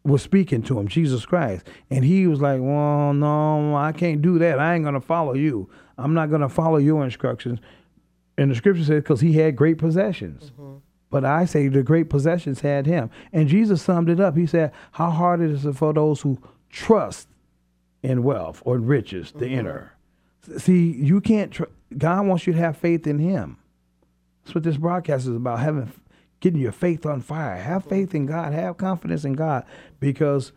was 0.03 0.21
speaking 0.21 0.63
to 0.65 0.79
him, 0.79 0.87
Jesus 0.87 1.25
Christ. 1.25 1.67
And 1.89 2.05
he 2.05 2.27
was 2.27 2.43
like, 2.43 2.61
Well, 2.61 3.15
no, 3.15 3.75
I 3.75 3.93
can't 3.93 4.21
do 4.21 4.39
that. 4.41 4.59
I 4.59 4.75
ain't 4.75 4.85
going 4.85 4.93
to 4.93 5.01
follow 5.01 5.33
you. 5.33 5.71
I'm 5.97 6.13
not 6.13 6.29
going 6.29 6.43
to 6.43 6.51
follow 6.51 6.77
your 6.77 7.03
instructions. 7.03 7.59
And 8.37 8.51
the 8.51 8.55
scripture 8.55 8.85
says, 8.85 9.03
because 9.03 9.23
he 9.23 9.33
had 9.33 9.57
great 9.57 9.79
possessions. 9.79 10.51
Mm-hmm. 10.51 10.75
But 11.15 11.25
I 11.25 11.45
say 11.45 11.69
the 11.69 11.85
great 11.85 12.11
possessions 12.11 12.63
had 12.63 12.87
him. 12.87 13.09
And 13.33 13.47
Jesus 13.47 13.81
summed 13.81 14.11
it 14.11 14.19
up. 14.19 14.37
He 14.37 14.47
said, 14.47 14.73
How 14.91 15.11
hard 15.11 15.41
it 15.41 15.49
is 15.49 15.65
for 15.77 15.93
those 15.93 16.23
who 16.23 16.41
trust 16.71 17.29
in 18.03 18.25
wealth 18.25 18.61
or 18.65 18.75
in 18.75 18.87
riches 18.87 19.31
to 19.31 19.39
mm-hmm. 19.39 19.59
enter. 19.61 19.93
See, 20.59 20.91
you 20.91 21.21
can't, 21.21 21.53
tr- 21.53 21.71
God 21.97 22.27
wants 22.27 22.49
you 22.49 22.53
to 22.55 22.59
have 22.59 22.77
faith 22.77 23.07
in 23.07 23.21
him. 23.21 23.59
That's 24.43 24.57
what 24.57 24.65
this 24.65 24.77
broadcast 24.77 25.29
is 25.29 25.37
about 25.37 25.61
having, 25.61 25.93
getting 26.41 26.61
your 26.61 26.73
faith 26.73 27.07
on 27.07 27.21
fire. 27.21 27.59
Have 27.59 27.83
mm-hmm. 27.83 27.91
faith 27.91 28.15
in 28.17 28.27
God, 28.27 28.53
have 28.53 28.77
confidence 28.77 29.25
in 29.25 29.35
God 29.35 29.65
because 30.01 30.51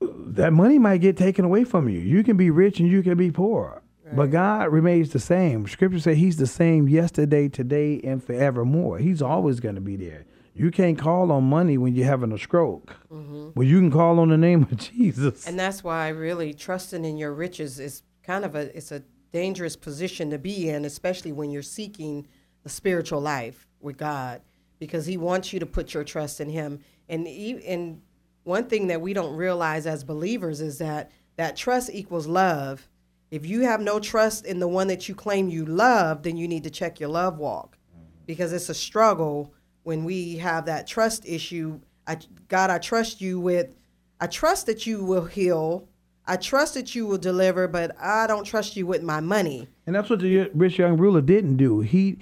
that 0.00 0.52
money 0.52 0.78
might 0.78 1.00
get 1.00 1.16
taken 1.16 1.44
away 1.44 1.64
from 1.64 1.88
you. 1.88 1.98
You 1.98 2.22
can 2.22 2.36
be 2.36 2.50
rich 2.50 2.78
and 2.78 2.88
you 2.88 3.02
can 3.02 3.18
be 3.18 3.32
poor. 3.32 3.81
But 4.14 4.28
mm. 4.28 4.32
God 4.32 4.72
remains 4.72 5.10
the 5.10 5.18
same. 5.18 5.66
Scripture 5.66 6.00
says 6.00 6.18
He's 6.18 6.36
the 6.36 6.46
same 6.46 6.88
yesterday, 6.88 7.48
today, 7.48 8.00
and 8.04 8.22
forevermore. 8.22 8.98
He's 8.98 9.22
always 9.22 9.60
going 9.60 9.74
to 9.76 9.80
be 9.80 9.96
there. 9.96 10.24
You 10.54 10.70
can't 10.70 10.98
call 10.98 11.32
on 11.32 11.44
money 11.44 11.78
when 11.78 11.94
you're 11.94 12.06
having 12.06 12.32
a 12.32 12.38
stroke. 12.38 12.96
Mm-hmm. 13.10 13.50
Well, 13.54 13.66
you 13.66 13.78
can 13.78 13.90
call 13.90 14.18
on 14.18 14.28
the 14.28 14.36
name 14.36 14.62
of 14.62 14.76
Jesus. 14.92 15.46
And 15.46 15.58
that's 15.58 15.82
why 15.82 16.08
really 16.08 16.52
trusting 16.52 17.04
in 17.04 17.16
your 17.16 17.32
riches 17.32 17.80
is 17.80 18.02
kind 18.22 18.44
of 18.44 18.54
a 18.54 18.76
it's 18.76 18.92
a 18.92 19.02
dangerous 19.32 19.76
position 19.76 20.30
to 20.30 20.38
be 20.38 20.68
in, 20.68 20.84
especially 20.84 21.32
when 21.32 21.50
you're 21.50 21.62
seeking 21.62 22.26
the 22.62 22.68
spiritual 22.68 23.20
life 23.20 23.66
with 23.80 23.96
God, 23.96 24.42
because 24.78 25.06
He 25.06 25.16
wants 25.16 25.52
you 25.52 25.60
to 25.60 25.66
put 25.66 25.94
your 25.94 26.04
trust 26.04 26.40
in 26.40 26.50
Him. 26.50 26.80
And 27.08 27.26
e- 27.26 27.64
and 27.66 28.02
one 28.44 28.66
thing 28.66 28.88
that 28.88 29.00
we 29.00 29.14
don't 29.14 29.34
realize 29.34 29.86
as 29.86 30.04
believers 30.04 30.60
is 30.60 30.78
that 30.78 31.10
that 31.36 31.56
trust 31.56 31.90
equals 31.92 32.26
love. 32.26 32.88
If 33.32 33.46
you 33.46 33.62
have 33.62 33.80
no 33.80 33.98
trust 33.98 34.44
in 34.44 34.58
the 34.58 34.68
one 34.68 34.88
that 34.88 35.08
you 35.08 35.14
claim 35.14 35.48
you 35.48 35.64
love, 35.64 36.22
then 36.22 36.36
you 36.36 36.46
need 36.46 36.64
to 36.64 36.70
check 36.70 37.00
your 37.00 37.08
love 37.08 37.38
walk, 37.38 37.78
because 38.26 38.52
it's 38.52 38.68
a 38.68 38.74
struggle 38.74 39.54
when 39.84 40.04
we 40.04 40.36
have 40.36 40.66
that 40.66 40.86
trust 40.86 41.26
issue. 41.26 41.80
I, 42.06 42.18
God, 42.48 42.68
I 42.68 42.76
trust 42.76 43.22
you 43.22 43.40
with, 43.40 43.74
I 44.20 44.26
trust 44.26 44.66
that 44.66 44.86
you 44.86 45.02
will 45.02 45.24
heal. 45.24 45.88
I 46.26 46.36
trust 46.36 46.74
that 46.74 46.94
you 46.94 47.06
will 47.06 47.16
deliver, 47.16 47.66
but 47.66 47.96
I 47.98 48.26
don't 48.26 48.44
trust 48.44 48.76
you 48.76 48.86
with 48.86 49.02
my 49.02 49.20
money. 49.20 49.66
And 49.86 49.96
that's 49.96 50.10
what 50.10 50.20
the 50.20 50.50
rich 50.52 50.78
young 50.78 50.98
ruler 50.98 51.22
didn't 51.22 51.56
do. 51.56 51.80
He, 51.80 52.18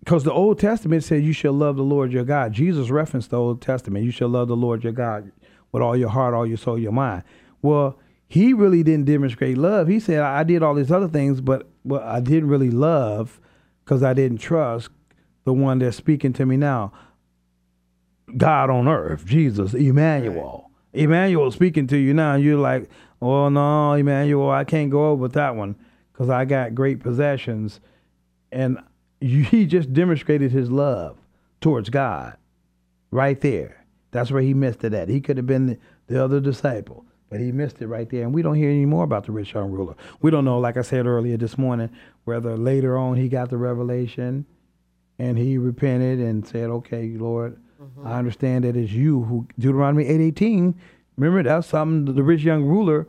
because 0.00 0.22
the 0.22 0.34
Old 0.34 0.58
Testament 0.58 1.02
said 1.02 1.24
you 1.24 1.32
shall 1.32 1.54
love 1.54 1.76
the 1.76 1.82
Lord 1.82 2.12
your 2.12 2.24
God. 2.24 2.52
Jesus 2.52 2.90
referenced 2.90 3.30
the 3.30 3.38
Old 3.38 3.62
Testament. 3.62 4.04
You 4.04 4.10
shall 4.10 4.28
love 4.28 4.48
the 4.48 4.54
Lord 4.56 4.84
your 4.84 4.92
God 4.92 5.32
with 5.72 5.82
all 5.82 5.96
your 5.96 6.10
heart, 6.10 6.34
all 6.34 6.46
your 6.46 6.58
soul, 6.58 6.78
your 6.78 6.92
mind. 6.92 7.22
Well, 7.62 7.98
he 8.28 8.52
really 8.52 8.82
didn't 8.82 9.06
demonstrate 9.06 9.56
love. 9.56 9.88
He 9.88 10.00
said, 10.00 10.20
I 10.20 10.42
did 10.42 10.62
all 10.62 10.74
these 10.74 10.90
other 10.90 11.08
things, 11.08 11.40
but 11.40 11.68
well, 11.84 12.02
I 12.02 12.20
didn't 12.20 12.48
really 12.48 12.70
love 12.70 13.40
because 13.84 14.02
I 14.02 14.14
didn't 14.14 14.38
trust 14.38 14.90
the 15.44 15.52
one 15.52 15.78
that's 15.78 15.96
speaking 15.96 16.32
to 16.34 16.46
me 16.46 16.56
now. 16.56 16.92
God 18.36 18.70
on 18.70 18.88
earth, 18.88 19.24
Jesus, 19.24 19.74
Emmanuel. 19.74 20.70
Emmanuel 20.92 21.50
speaking 21.50 21.86
to 21.88 21.96
you 21.96 22.12
now, 22.14 22.34
and 22.34 22.44
you're 22.44 22.58
like, 22.58 22.90
oh 23.22 23.48
no, 23.48 23.92
Emmanuel, 23.92 24.50
I 24.50 24.64
can't 24.64 24.90
go 24.90 25.10
over 25.10 25.22
with 25.22 25.34
that 25.34 25.54
one 25.54 25.76
because 26.12 26.30
I 26.30 26.44
got 26.44 26.74
great 26.74 27.00
possessions. 27.00 27.80
And 28.50 28.78
you, 29.20 29.42
he 29.42 29.66
just 29.66 29.92
demonstrated 29.92 30.50
his 30.50 30.70
love 30.70 31.18
towards 31.60 31.90
God 31.90 32.36
right 33.10 33.40
there. 33.40 33.84
That's 34.10 34.30
where 34.30 34.42
he 34.42 34.54
missed 34.54 34.82
it 34.82 34.94
at. 34.94 35.08
He 35.08 35.20
could 35.20 35.36
have 35.36 35.46
been 35.46 35.66
the, 35.66 35.78
the 36.06 36.24
other 36.24 36.40
disciple, 36.40 37.04
but 37.28 37.40
he 37.40 37.52
missed 37.52 37.80
it 37.82 37.86
right 37.86 38.08
there. 38.08 38.22
And 38.22 38.34
we 38.34 38.42
don't 38.42 38.54
hear 38.54 38.70
any 38.70 38.86
more 38.86 39.04
about 39.04 39.24
the 39.26 39.32
rich 39.32 39.54
young 39.54 39.70
ruler. 39.70 39.94
We 40.20 40.30
don't 40.30 40.44
know, 40.44 40.58
like 40.58 40.76
I 40.76 40.82
said 40.82 41.06
earlier 41.06 41.36
this 41.36 41.58
morning, 41.58 41.90
whether 42.24 42.56
later 42.56 42.96
on 42.96 43.16
he 43.16 43.28
got 43.28 43.50
the 43.50 43.56
revelation 43.56 44.46
and 45.18 45.38
he 45.38 45.58
repented 45.58 46.20
and 46.20 46.46
said, 46.46 46.70
okay, 46.70 47.08
Lord, 47.16 47.58
mm-hmm. 47.82 48.06
I 48.06 48.18
understand 48.18 48.64
that 48.64 48.76
it's 48.76 48.92
you 48.92 49.22
who, 49.24 49.46
Deuteronomy 49.58 50.04
8.18, 50.04 50.74
remember 51.16 51.42
that's 51.42 51.66
something 51.66 52.14
the 52.14 52.22
rich 52.22 52.42
young 52.42 52.64
ruler 52.64 53.08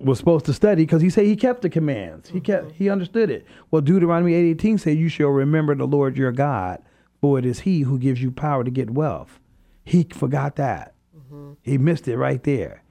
was 0.00 0.18
supposed 0.18 0.46
to 0.46 0.52
study 0.52 0.82
because 0.84 1.02
he 1.02 1.10
said 1.10 1.26
he 1.26 1.36
kept 1.36 1.62
the 1.62 1.70
commands. 1.70 2.28
He 2.28 2.40
kept 2.40 2.66
mm-hmm. 2.66 2.74
he 2.76 2.90
understood 2.90 3.30
it. 3.30 3.46
Well, 3.70 3.82
Deuteronomy 3.82 4.32
8:18 4.54 4.80
said, 4.80 4.98
"You 4.98 5.08
shall 5.08 5.28
remember 5.28 5.74
the 5.74 5.86
Lord 5.86 6.16
your 6.16 6.32
God, 6.32 6.82
for 7.20 7.38
it 7.38 7.46
is 7.46 7.60
He 7.60 7.80
who 7.80 7.98
gives 7.98 8.22
you 8.22 8.30
power 8.30 8.64
to 8.64 8.70
get 8.70 8.90
wealth." 8.90 9.40
He 9.84 10.04
forgot 10.04 10.56
that. 10.56 10.94
Mm-hmm. 11.16 11.52
He 11.62 11.78
missed 11.78 12.08
it 12.08 12.16
right 12.16 12.42
there. 12.42 12.82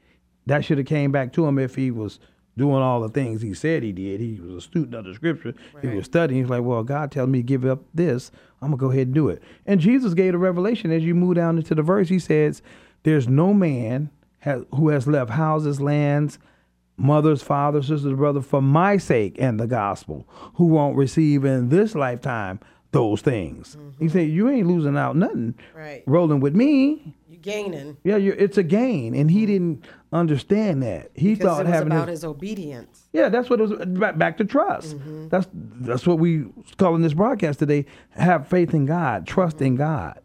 That 0.45 0.63
should 0.63 0.77
have 0.77 0.87
came 0.87 1.11
back 1.11 1.33
to 1.33 1.45
him 1.45 1.57
if 1.57 1.75
he 1.75 1.91
was 1.91 2.19
doing 2.57 2.81
all 2.81 3.01
the 3.01 3.09
things 3.09 3.41
he 3.41 3.53
said 3.53 3.83
he 3.83 3.91
did. 3.91 4.19
He 4.19 4.39
was 4.39 4.55
a 4.55 4.61
student 4.61 4.93
of 4.93 5.05
the 5.05 5.13
Scripture. 5.13 5.53
He 5.81 5.87
was 5.87 6.05
studying. 6.05 6.41
He's 6.41 6.49
like, 6.49 6.63
"Well, 6.63 6.83
God 6.83 7.11
tells 7.11 7.29
me 7.29 7.39
to 7.39 7.43
give 7.43 7.65
up 7.65 7.83
this. 7.93 8.31
I'm 8.61 8.69
gonna 8.69 8.77
go 8.77 8.91
ahead 8.91 9.07
and 9.07 9.13
do 9.15 9.29
it." 9.29 9.41
And 9.65 9.79
Jesus 9.79 10.13
gave 10.13 10.33
a 10.33 10.37
revelation 10.37 10.91
as 10.91 11.03
you 11.03 11.15
move 11.15 11.35
down 11.35 11.57
into 11.57 11.75
the 11.75 11.81
verse. 11.81 12.09
He 12.09 12.19
says, 12.19 12.61
"There's 13.03 13.27
no 13.27 13.53
man 13.53 14.09
has, 14.39 14.63
who 14.73 14.89
has 14.89 15.07
left 15.07 15.31
houses, 15.31 15.81
lands." 15.81 16.39
mothers, 16.97 17.41
fathers, 17.41 17.87
sisters, 17.87 18.13
brothers, 18.13 18.45
for 18.45 18.61
my 18.61 18.95
sake 18.97 19.35
and 19.39 19.59
the 19.59 19.67
gospel, 19.67 20.25
who 20.55 20.65
won't 20.65 20.95
receive 20.95 21.43
in 21.43 21.67
this 21.69 21.95
lifetime 21.95 22.59
those 22.91 23.21
things. 23.21 23.75
Mm-hmm. 23.75 24.03
He 24.03 24.09
said, 24.09 24.29
You 24.29 24.49
ain't 24.49 24.67
losing 24.67 24.97
out 24.97 25.15
nothing. 25.15 25.55
Right. 25.75 26.03
Rolling 26.05 26.39
with 26.39 26.55
me. 26.55 27.13
You 27.27 27.37
gaining 27.37 27.97
Yeah, 28.03 28.15
it's 28.15 28.57
a 28.57 28.63
gain. 28.63 29.13
And 29.13 29.29
he 29.29 29.39
mm-hmm. 29.39 29.51
didn't 29.51 29.85
understand 30.15 30.83
that. 30.83 31.11
He 31.13 31.35
because 31.35 31.45
thought 31.45 31.61
it 31.61 31.65
was 31.65 31.73
having 31.73 31.91
about 31.91 32.05
this, 32.07 32.19
his 32.19 32.25
obedience. 32.25 33.07
Yeah, 33.13 33.29
that's 33.29 33.49
what 33.49 33.59
it 33.59 33.69
was 33.69 33.85
back, 33.85 34.17
back 34.17 34.37
to 34.37 34.45
trust. 34.45 34.97
Mm-hmm. 34.97 35.29
That's 35.29 35.47
that's 35.53 36.07
what 36.07 36.19
we 36.19 36.45
calling 36.77 37.01
this 37.01 37.13
broadcast 37.13 37.59
today. 37.59 37.85
Have 38.11 38.47
faith 38.47 38.73
in 38.73 38.85
God, 38.85 39.27
trust 39.27 39.61
in 39.61 39.73
mm-hmm. 39.73 39.83
God. 39.83 40.19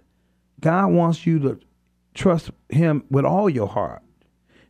God 0.60 0.92
wants 0.92 1.26
you 1.26 1.38
to 1.40 1.60
trust 2.14 2.50
him 2.68 3.04
with 3.10 3.24
all 3.24 3.48
your 3.48 3.68
heart. 3.68 4.02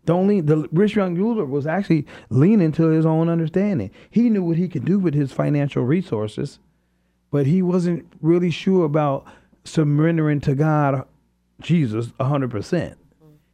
Don't 0.05 0.27
lean. 0.27 0.47
The 0.47 0.69
rich 0.73 0.97
young 0.97 1.15
ruler 1.15 1.45
was 1.45 1.67
actually 1.67 2.07
leaning 2.31 2.73
to 2.73 2.89
his 2.89 3.05
own 3.07 3.29
understanding. 3.29 3.91
He 4.11 4.31
knew 4.31 4.43
what 4.43 4.57
he 4.57 4.69
could 4.69 4.85
do 4.85 4.99
with 4.99 5.15
his 5.15 5.33
financial 5.33 5.85
resources, 5.85 6.59
but 7.31 7.47
he 7.47 7.63
wasn't 7.63 8.11
really 8.21 8.51
sure 8.51 8.85
about 8.85 9.27
surrendering 9.65 10.41
to 10.41 10.55
God, 10.55 11.07
Jesus, 11.61 12.13
hundred 12.21 12.51
percent. 12.51 13.00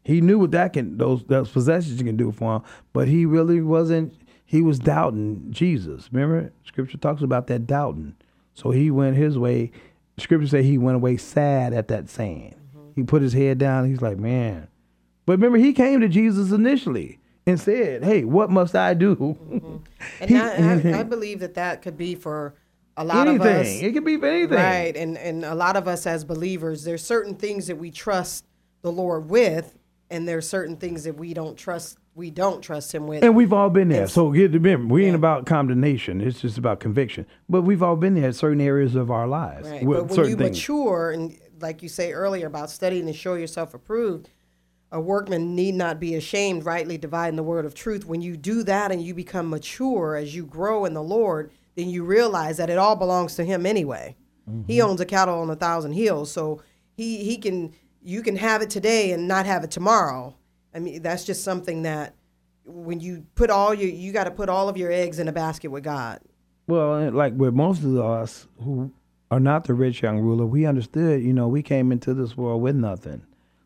He 0.06 0.20
knew 0.20 0.38
what 0.38 0.52
that 0.52 0.72
can 0.72 0.98
those 0.98 1.24
those 1.24 1.50
possessions 1.50 2.00
can 2.00 2.16
do 2.16 2.30
for 2.30 2.56
him, 2.56 2.62
but 2.92 3.08
he 3.08 3.26
really 3.26 3.60
wasn't. 3.60 4.14
He 4.44 4.62
was 4.62 4.78
doubting 4.78 5.48
Jesus. 5.50 6.08
Remember, 6.12 6.52
Scripture 6.64 6.96
talks 6.98 7.22
about 7.22 7.48
that 7.48 7.66
doubting. 7.66 8.14
So 8.54 8.70
he 8.70 8.92
went 8.92 9.16
his 9.16 9.36
way. 9.36 9.72
Scripture 10.16 10.46
say 10.46 10.62
he 10.62 10.78
went 10.78 10.94
away 10.94 11.16
sad 11.16 11.72
at 11.74 11.88
that 11.88 12.08
saying. 12.08 12.54
Mm-hmm. 12.76 12.90
He 12.94 13.02
put 13.02 13.20
his 13.22 13.32
head 13.32 13.58
down. 13.58 13.88
He's 13.88 14.00
like, 14.00 14.16
man. 14.18 14.68
But 15.26 15.32
remember, 15.32 15.58
he 15.58 15.72
came 15.72 16.00
to 16.02 16.08
Jesus 16.08 16.52
initially 16.52 17.18
and 17.44 17.58
said, 17.60 18.04
"Hey, 18.04 18.22
what 18.22 18.48
must 18.48 18.76
I 18.76 18.94
do?" 18.94 19.16
Mm-hmm. 19.16 19.76
And 20.20 20.30
He- 20.30 20.36
I, 20.36 20.98
I, 20.98 21.00
I 21.00 21.02
believe 21.14 21.40
that 21.40 21.54
that 21.54 21.82
could 21.82 21.98
be 21.98 22.14
for 22.14 22.54
a 22.96 23.04
lot 23.04 23.26
anything. 23.26 23.40
of 23.48 23.56
us. 23.62 23.82
It 23.82 23.92
could 23.92 24.04
be 24.04 24.16
for 24.18 24.26
anything. 24.28 24.56
Right, 24.56 24.96
and 24.96 25.18
and 25.18 25.44
a 25.44 25.56
lot 25.56 25.76
of 25.76 25.88
us 25.88 26.06
as 26.06 26.24
believers, 26.24 26.84
there's 26.84 27.02
certain 27.04 27.34
things 27.34 27.66
that 27.66 27.76
we 27.76 27.90
trust 27.90 28.44
the 28.82 28.92
Lord 28.92 29.28
with, 29.28 29.76
and 30.10 30.26
there 30.28 30.38
are 30.38 30.42
certain 30.42 30.76
things 30.76 31.04
that 31.04 31.16
we 31.16 31.34
don't 31.34 31.56
trust. 31.56 31.98
We 32.14 32.30
don't 32.30 32.62
trust 32.62 32.94
Him 32.94 33.06
with. 33.06 33.22
And 33.22 33.36
we've 33.36 33.52
all 33.52 33.68
been 33.70 33.88
there. 33.88 33.98
It's- 34.04 34.12
So 34.14 34.30
get 34.30 34.52
remember, 34.52 34.92
we 34.94 35.04
ain't 35.04 35.16
about 35.16 35.44
condemnation. 35.46 36.20
It's 36.20 36.40
just 36.40 36.56
about 36.58 36.80
conviction. 36.80 37.26
But 37.48 37.62
we've 37.62 37.82
all 37.82 37.96
been 37.96 38.14
there 38.14 38.26
in 38.28 38.32
certain 38.32 38.60
areas 38.60 38.94
of 38.94 39.10
our 39.10 39.26
lives. 39.26 39.68
Right. 39.68 39.84
But 39.86 40.08
when 40.08 40.18
you 40.28 40.36
things. 40.36 40.40
mature, 40.56 41.10
and 41.10 41.36
like 41.60 41.82
you 41.82 41.88
say 41.88 42.12
earlier 42.12 42.46
about 42.46 42.70
studying 42.70 43.06
to 43.06 43.12
show 43.12 43.34
yourself 43.34 43.74
approved, 43.74 44.30
a 44.92 45.00
workman 45.00 45.54
need 45.54 45.74
not 45.74 45.98
be 46.00 46.14
ashamed, 46.14 46.64
rightly 46.64 46.96
dividing 46.96 47.36
the 47.36 47.42
word 47.42 47.66
of 47.66 47.74
truth. 47.74 48.06
When 48.06 48.22
you 48.22 48.36
do 48.36 48.62
that 48.62 48.92
and 48.92 49.02
you 49.02 49.12
become 49.12 49.50
mature 49.50 50.16
as 50.16 50.34
you 50.34 50.46
grow 50.46 50.84
in 50.86 50.94
the 50.94 51.02
Lord, 51.02 51.50
then 51.74 51.90
you 51.90 52.04
realize 52.04 52.56
that 52.56 52.70
it 52.70 52.78
all 52.78 52.96
belongs 52.96 53.34
to 53.36 53.44
Him 53.44 53.66
anyway. 53.66 54.16
He 54.66 54.76
Mm-hmm. 54.78 54.88
owns 54.88 55.00
a 55.00 55.04
cattle 55.04 55.40
on 55.40 55.50
a 55.50 55.56
thousand 55.56 55.92
hills, 55.92 56.30
so 56.30 56.62
he 56.96 57.24
he 57.24 57.36
can 57.36 57.72
you 58.06 58.22
can 58.22 58.36
have 58.36 58.62
it 58.62 58.70
today 58.70 59.10
and 59.10 59.26
not 59.26 59.46
have 59.46 59.64
it 59.64 59.70
tomorrow. 59.70 60.34
I 60.72 60.78
mean, 60.78 61.02
that's 61.02 61.24
just 61.24 61.42
something 61.42 61.82
that 61.82 62.14
when 62.64 63.00
you 63.00 63.26
put 63.34 63.50
all 63.50 63.74
your 63.74 63.90
you 63.90 64.12
got 64.12 64.24
to 64.24 64.30
put 64.30 64.48
all 64.48 64.68
of 64.68 64.76
your 64.76 64.92
eggs 64.92 65.18
in 65.18 65.26
a 65.28 65.32
basket 65.32 65.70
with 65.70 65.82
God. 65.82 66.20
Well, 66.68 67.10
like 67.10 67.34
with 67.34 67.52
most 67.52 67.82
of 67.82 67.96
us 67.98 68.46
who 68.62 68.92
are 69.30 69.40
not 69.40 69.64
the 69.64 69.74
rich 69.74 70.02
young 70.02 70.20
ruler, 70.20 70.46
we 70.46 70.66
understood, 70.66 71.22
you 71.22 71.32
know, 71.32 71.48
we 71.48 71.62
came 71.62 71.90
into 71.90 72.14
this 72.14 72.36
world 72.36 72.62
with 72.62 72.76
nothing. 72.76 73.22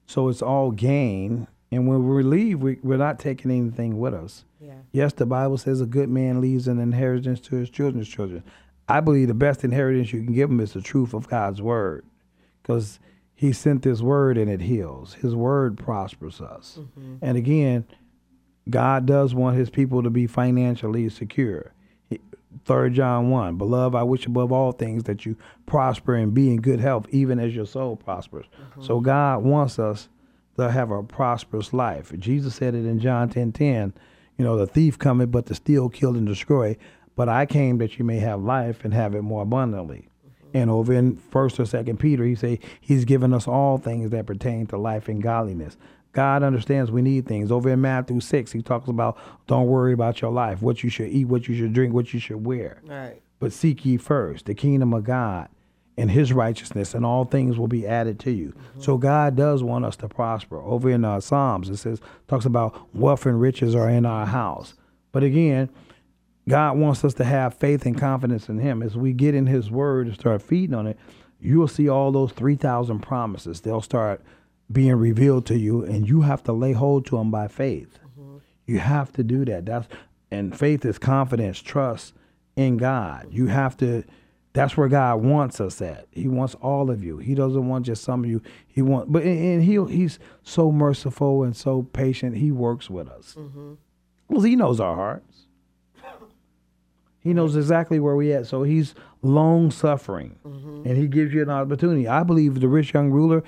So 0.06 0.28
it's 0.28 0.42
all 0.42 0.70
gain. 0.70 1.46
And 1.70 1.86
when 1.86 2.08
we 2.08 2.22
leave, 2.22 2.60
we, 2.60 2.78
we're 2.82 2.98
not 2.98 3.18
taking 3.18 3.50
anything 3.50 3.98
with 3.98 4.14
us. 4.14 4.44
Yeah. 4.60 4.74
Yes, 4.92 5.12
the 5.12 5.26
Bible 5.26 5.58
says 5.58 5.80
a 5.80 5.86
good 5.86 6.08
man 6.08 6.40
leaves 6.40 6.66
an 6.66 6.78
inheritance 6.78 7.40
to 7.40 7.56
his 7.56 7.70
children's 7.70 8.08
children. 8.08 8.42
I 8.88 9.00
believe 9.00 9.28
the 9.28 9.34
best 9.34 9.64
inheritance 9.64 10.12
you 10.12 10.22
can 10.22 10.32
give 10.32 10.48
them 10.48 10.60
is 10.60 10.72
the 10.72 10.82
truth 10.82 11.14
of 11.14 11.28
God's 11.28 11.62
word. 11.62 12.04
Because 12.62 12.98
he 13.40 13.54
sent 13.54 13.80
this 13.80 14.02
word 14.02 14.36
and 14.36 14.50
it 14.50 14.60
heals. 14.60 15.14
His 15.14 15.34
word 15.34 15.78
prospers 15.78 16.42
us. 16.42 16.78
Mm-hmm. 16.78 17.14
And 17.22 17.38
again, 17.38 17.86
God 18.68 19.06
does 19.06 19.34
want 19.34 19.56
his 19.56 19.70
people 19.70 20.02
to 20.02 20.10
be 20.10 20.26
financially 20.26 21.08
secure. 21.08 21.72
Third 22.66 22.92
John 22.92 23.30
1, 23.30 23.56
Beloved, 23.56 23.96
I 23.96 24.02
wish 24.02 24.26
above 24.26 24.52
all 24.52 24.72
things 24.72 25.04
that 25.04 25.24
you 25.24 25.38
prosper 25.64 26.16
and 26.16 26.34
be 26.34 26.50
in 26.50 26.60
good 26.60 26.80
health, 26.80 27.06
even 27.12 27.38
as 27.38 27.56
your 27.56 27.64
soul 27.64 27.96
prospers. 27.96 28.44
Mm-hmm. 28.44 28.82
So 28.82 29.00
God 29.00 29.42
wants 29.42 29.78
us 29.78 30.10
to 30.58 30.70
have 30.70 30.90
a 30.90 31.02
prosperous 31.02 31.72
life. 31.72 32.12
Jesus 32.18 32.56
said 32.56 32.74
it 32.74 32.84
in 32.84 32.98
John 33.00 33.30
10 33.30 33.52
10, 33.52 33.94
you 34.36 34.44
know, 34.44 34.58
the 34.58 34.66
thief 34.66 34.98
cometh 34.98 35.30
but 35.30 35.46
to 35.46 35.54
steal, 35.54 35.88
kill, 35.88 36.14
and 36.14 36.26
destroy. 36.26 36.76
But 37.16 37.30
I 37.30 37.46
came 37.46 37.78
that 37.78 37.98
you 37.98 38.04
may 38.04 38.18
have 38.18 38.42
life 38.42 38.84
and 38.84 38.92
have 38.92 39.14
it 39.14 39.22
more 39.22 39.44
abundantly. 39.44 40.09
And 40.52 40.70
over 40.70 40.92
in 40.92 41.16
First 41.16 41.60
or 41.60 41.64
Second 41.64 41.98
Peter, 41.98 42.24
he 42.24 42.34
say 42.34 42.58
he's 42.80 43.04
given 43.04 43.32
us 43.32 43.46
all 43.46 43.78
things 43.78 44.10
that 44.10 44.26
pertain 44.26 44.66
to 44.68 44.78
life 44.78 45.08
and 45.08 45.22
godliness. 45.22 45.76
God 46.12 46.42
understands 46.42 46.90
we 46.90 47.02
need 47.02 47.26
things. 47.26 47.52
Over 47.52 47.70
in 47.70 47.80
Matthew 47.80 48.20
six, 48.20 48.50
he 48.50 48.62
talks 48.62 48.88
about 48.88 49.16
don't 49.46 49.66
worry 49.66 49.92
about 49.92 50.20
your 50.20 50.32
life, 50.32 50.60
what 50.60 50.82
you 50.82 50.90
should 50.90 51.08
eat, 51.08 51.26
what 51.26 51.48
you 51.48 51.54
should 51.54 51.72
drink, 51.72 51.94
what 51.94 52.12
you 52.12 52.18
should 52.18 52.44
wear. 52.44 52.82
Right. 52.84 53.22
But 53.38 53.52
seek 53.52 53.84
ye 53.84 53.96
first 53.96 54.46
the 54.46 54.54
kingdom 54.54 54.92
of 54.92 55.04
God 55.04 55.48
and 55.96 56.10
his 56.10 56.32
righteousness, 56.32 56.94
and 56.94 57.04
all 57.04 57.24
things 57.24 57.58
will 57.58 57.68
be 57.68 57.86
added 57.86 58.18
to 58.20 58.30
you. 58.30 58.54
So 58.78 58.96
God 58.96 59.36
does 59.36 59.62
want 59.62 59.84
us 59.84 59.96
to 59.96 60.08
prosper. 60.08 60.62
Over 60.62 60.90
in 60.90 61.04
uh, 61.04 61.20
Psalms, 61.20 61.68
it 61.68 61.76
says 61.76 62.00
talks 62.26 62.46
about 62.46 62.88
wealth 62.94 63.26
and 63.26 63.40
riches 63.40 63.74
are 63.74 63.88
in 63.88 64.06
our 64.06 64.24
house. 64.24 64.74
But 65.12 65.22
again, 65.22 65.68
God 66.48 66.78
wants 66.78 67.04
us 67.04 67.14
to 67.14 67.24
have 67.24 67.54
faith 67.54 67.86
and 67.86 67.98
confidence 67.98 68.48
in 68.48 68.58
Him. 68.58 68.82
As 68.82 68.96
we 68.96 69.12
get 69.12 69.34
in 69.34 69.46
His 69.46 69.70
Word 69.70 70.06
and 70.06 70.16
start 70.16 70.42
feeding 70.42 70.74
on 70.74 70.86
it, 70.86 70.98
you'll 71.40 71.68
see 71.68 71.88
all 71.88 72.10
those 72.12 72.32
3,000 72.32 73.00
promises. 73.00 73.60
They'll 73.60 73.80
start 73.80 74.22
being 74.70 74.96
revealed 74.96 75.46
to 75.46 75.58
you, 75.58 75.84
and 75.84 76.08
you 76.08 76.22
have 76.22 76.42
to 76.44 76.52
lay 76.52 76.72
hold 76.72 77.06
to 77.06 77.16
them 77.16 77.30
by 77.30 77.48
faith. 77.48 77.98
Mm-hmm. 78.18 78.38
You 78.66 78.78
have 78.78 79.12
to 79.14 79.22
do 79.22 79.44
that. 79.44 79.66
That's 79.66 79.88
and 80.30 80.56
faith 80.56 80.84
is 80.84 80.98
confidence, 80.98 81.60
trust 81.60 82.14
in 82.56 82.76
God. 82.76 83.28
You 83.30 83.46
have 83.46 83.76
to. 83.78 84.04
That's 84.52 84.76
where 84.76 84.88
God 84.88 85.22
wants 85.22 85.60
us 85.60 85.80
at. 85.80 86.06
He 86.10 86.26
wants 86.26 86.56
all 86.56 86.90
of 86.90 87.04
you. 87.04 87.18
He 87.18 87.36
doesn't 87.36 87.68
want 87.68 87.86
just 87.86 88.02
some 88.02 88.24
of 88.24 88.30
you. 88.30 88.42
He 88.66 88.82
wants, 88.82 89.08
but 89.10 89.22
and 89.22 89.62
he 89.62 89.84
he's 89.84 90.18
so 90.42 90.72
merciful 90.72 91.44
and 91.44 91.56
so 91.56 91.82
patient. 91.82 92.36
He 92.36 92.50
works 92.50 92.90
with 92.90 93.08
us. 93.08 93.36
Mm-hmm. 93.38 93.74
Well, 94.28 94.42
he 94.42 94.56
knows 94.56 94.80
our 94.80 94.94
hearts. 94.94 95.46
He 97.20 97.34
knows 97.34 97.54
exactly 97.54 98.00
where 98.00 98.16
we 98.16 98.32
at. 98.32 98.46
So 98.46 98.62
he's 98.62 98.94
long 99.22 99.70
suffering, 99.70 100.38
mm-hmm. 100.44 100.88
and 100.88 100.96
he 100.96 101.06
gives 101.06 101.32
you 101.32 101.42
an 101.42 101.50
opportunity. 101.50 102.08
I 102.08 102.22
believe 102.22 102.60
the 102.60 102.68
rich 102.68 102.94
young 102.94 103.10
ruler. 103.10 103.44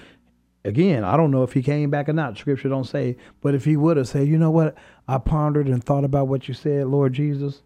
Again, 0.65 1.03
I 1.03 1.17
don't 1.17 1.33
know 1.33 1.43
if 1.43 1.55
he 1.55 1.63
came 1.63 1.91
back 1.91 2.09
or 2.09 2.13
not. 2.13 2.39
Scripture 2.39 2.69
don't 2.69 2.85
say, 2.85 3.17
but 3.41 3.55
if 3.55 3.65
he 3.65 3.77
would 3.77 3.97
have 3.97 4.07
said, 4.07 4.29
you 4.29 4.39
know 4.39 4.51
what, 4.51 4.77
I 5.09 5.19
pondered 5.19 5.67
and 5.67 5.83
thought 5.83 6.05
about 6.05 6.29
what 6.29 6.47
you 6.47 6.55
said, 6.55 6.87
Lord 6.87 7.15
Jesus. 7.15 7.63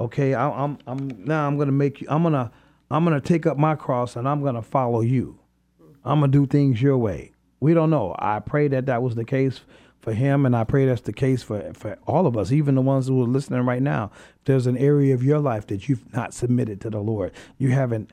Okay, 0.00 0.34
I, 0.34 0.50
I'm 0.50 0.78
I'm 0.86 1.08
now 1.24 1.46
I'm 1.46 1.56
gonna 1.58 1.70
make 1.70 2.00
you. 2.00 2.08
I'm 2.10 2.24
gonna 2.24 2.50
I'm 2.90 3.04
gonna 3.04 3.20
take 3.20 3.46
up 3.46 3.56
my 3.56 3.76
cross 3.76 4.16
and 4.16 4.28
I'm 4.28 4.42
gonna 4.42 4.62
follow 4.62 5.00
you. 5.00 5.38
Mm-hmm. 5.80 6.08
I'm 6.08 6.20
gonna 6.20 6.32
do 6.32 6.46
things 6.46 6.82
your 6.82 6.98
way. 6.98 7.32
We 7.60 7.72
don't 7.72 7.90
know. 7.90 8.16
I 8.18 8.40
pray 8.40 8.66
that 8.68 8.86
that 8.86 9.02
was 9.02 9.14
the 9.14 9.24
case 9.24 9.60
for 10.04 10.12
him, 10.12 10.44
and 10.44 10.54
I 10.54 10.64
pray 10.64 10.84
that's 10.84 11.00
the 11.00 11.12
case 11.12 11.42
for 11.42 11.72
for 11.72 11.98
all 12.06 12.26
of 12.26 12.36
us, 12.36 12.52
even 12.52 12.74
the 12.74 12.82
ones 12.82 13.08
who 13.08 13.20
are 13.22 13.26
listening 13.26 13.62
right 13.62 13.82
now. 13.82 14.10
If 14.36 14.44
there's 14.44 14.66
an 14.66 14.76
area 14.76 15.14
of 15.14 15.24
your 15.24 15.38
life 15.38 15.66
that 15.68 15.88
you've 15.88 16.12
not 16.12 16.34
submitted 16.34 16.80
to 16.82 16.90
the 16.90 17.00
Lord, 17.00 17.32
you 17.56 17.70
haven't 17.70 18.12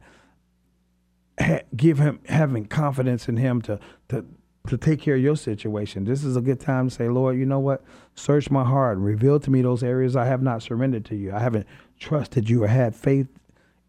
ha- 1.40 1.62
give 1.76 2.00
him 2.00 2.22
having 2.28 2.66
confidence 2.66 3.28
in 3.28 3.36
him 3.36 3.62
to 3.64 3.78
to 4.08 4.26
to 4.68 4.78
take 4.78 5.02
care 5.02 5.16
of 5.16 5.22
your 5.22 5.36
situation. 5.36 6.06
This 6.06 6.24
is 6.24 6.38
a 6.38 6.42
good 6.42 6.62
time 6.62 6.88
to 6.88 6.96
say, 6.96 7.10
Lord, 7.10 7.38
you 7.38 7.46
know 7.46 7.60
what? 7.60 7.84
Search 8.16 8.50
my 8.50 8.64
heart, 8.64 8.98
reveal 8.98 9.40
to 9.42 9.52
me 9.52 9.62
those 9.62 9.84
areas 9.84 10.16
I 10.16 10.26
have 10.26 10.42
not 10.42 10.64
surrendered 10.64 11.04
to 11.06 11.16
you. 11.16 11.34
I 11.34 11.40
haven't 11.40 11.68
trusted 12.00 12.50
you 12.50 12.64
or 12.64 12.68
had 12.68 12.96
faith 12.96 13.28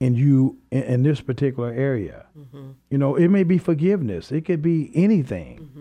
in 0.00 0.16
you 0.16 0.58
in, 0.72 0.82
in 0.82 1.02
this 1.04 1.20
particular 1.20 1.70
area. 1.72 2.26
Mm-hmm. 2.36 2.70
You 2.90 2.98
know, 2.98 3.14
it 3.14 3.28
may 3.28 3.44
be 3.44 3.58
forgiveness. 3.58 4.32
It 4.32 4.44
could 4.44 4.60
be 4.60 4.90
anything. 4.92 5.60
Mm-hmm. 5.60 5.71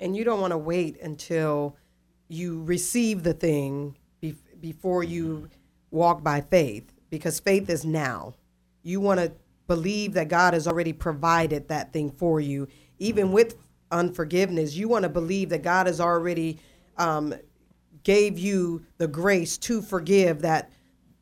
And 0.00 0.16
you 0.16 0.24
don't 0.24 0.40
want 0.40 0.52
to 0.52 0.58
wait 0.58 1.00
until 1.00 1.76
you 2.28 2.62
receive 2.64 3.22
the 3.22 3.34
thing 3.34 3.96
be- 4.20 4.34
before 4.60 5.04
you 5.04 5.48
walk 5.90 6.24
by 6.24 6.40
faith, 6.40 6.92
because 7.10 7.38
faith 7.38 7.70
is 7.70 7.84
now. 7.84 8.34
You 8.82 9.00
want 9.00 9.20
to 9.20 9.32
believe 9.66 10.14
that 10.14 10.28
God 10.28 10.54
has 10.54 10.66
already 10.66 10.92
provided 10.92 11.68
that 11.68 11.92
thing 11.92 12.10
for 12.10 12.40
you, 12.40 12.66
even 12.98 13.30
with 13.30 13.56
unforgiveness. 13.92 14.74
You 14.74 14.88
want 14.88 15.04
to 15.04 15.08
believe 15.08 15.50
that 15.50 15.62
God 15.62 15.86
has 15.86 16.00
already 16.00 16.58
um, 16.96 17.34
gave 18.02 18.38
you 18.38 18.84
the 18.98 19.06
grace 19.08 19.58
to 19.58 19.82
forgive 19.82 20.42
that 20.42 20.72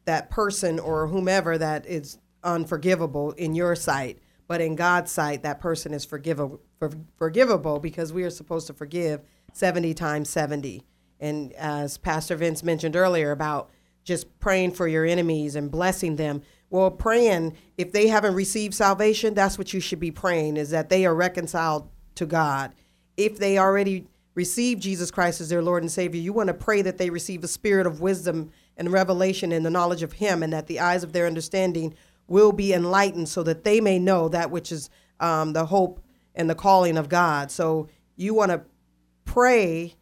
that 0.05 0.31
person 0.31 0.79
or 0.79 1.07
whomever 1.07 1.59
that 1.59 1.85
is 1.85 2.19
unforgivable 2.43 3.33
in 3.33 3.55
your 3.55 3.77
sight, 3.77 4.19
but 4.49 4.61
in 4.61 4.75
God's 4.75 5.13
sight, 5.13 5.43
that 5.43 5.61
person 5.61 5.95
is 5.95 6.05
forgivable, 6.05 6.61
for, 6.79 6.91
forgivable 7.17 7.79
because 7.79 8.13
we 8.13 8.25
are 8.25 8.31
supposed 8.31 8.67
to 8.67 8.73
forgive 8.73 9.21
70 9.53 9.95
times 9.95 10.31
70. 10.31 10.83
And 11.21 11.53
as 11.53 11.99
Pastor 11.99 12.35
Vince 12.35 12.63
mentioned 12.63 12.97
earlier 12.97 13.31
about 13.31 13.71
just 14.05 14.39
praying 14.41 14.73
for 14.73 14.89
your 14.89 15.05
enemies 15.05 15.55
and 15.55 15.71
blessing 15.71 16.17
them, 16.17 16.43
well, 16.71 16.91
praying, 16.91 17.57
if 17.77 17.93
they 17.93 18.09
haven't 18.09 18.35
received 18.35 18.75
salvation, 18.75 19.35
that's 19.35 19.59
what 19.59 19.73
you 19.73 19.81
should 19.81 20.01
be 20.01 20.11
praying, 20.11 20.57
is 20.57 20.71
that 20.71 20.89
they 20.89 21.05
are 21.05 21.15
reconciled 21.15 21.89
to 22.15 22.27
God. 22.27 22.75
If 23.17 23.39
they 23.39 23.59
already 23.59 24.07
received 24.35 24.83
Jesus 24.83 25.11
Christ 25.11 25.41
as 25.41 25.49
their 25.49 25.63
Lord 25.63 25.83
and 25.83 25.91
Savior, 25.91 26.21
you 26.21 26.33
want 26.33 26.49
to 26.49 26.55
pray 26.55 26.81
that 26.83 26.97
they 26.97 27.11
receive 27.11 27.43
a 27.43 27.49
spirit 27.49 27.87
of 27.87 28.01
wisdom 28.01 28.51
and 28.77 28.93
revelation 28.93 29.51
and 29.51 29.67
the 29.67 29.71
knowledge 29.71 30.03
of 30.03 30.15
Him, 30.15 30.43
and 30.43 30.53
that 30.53 30.69
the 30.69 30.81
eyes 30.81 31.03
of 31.03 31.13
their 31.13 31.27
understanding 31.27 31.95
will 32.29 32.53
be 32.53 32.73
enlightened 32.73 33.29
so 33.29 33.43
that 33.43 33.65
they 33.65 33.81
may 33.81 33.99
know 33.99 34.29
that 34.29 34.51
which 34.51 34.71
is 34.71 34.91
um, 35.21 35.53
the 35.53 35.67
hope 35.67 36.01
and 36.35 36.49
the 36.49 36.55
calling 36.55 36.97
of 36.97 37.09
God. 37.09 37.51
So 37.51 37.89
you 38.17 38.35
want 38.35 38.53
to 38.53 38.63
pray 39.25 39.95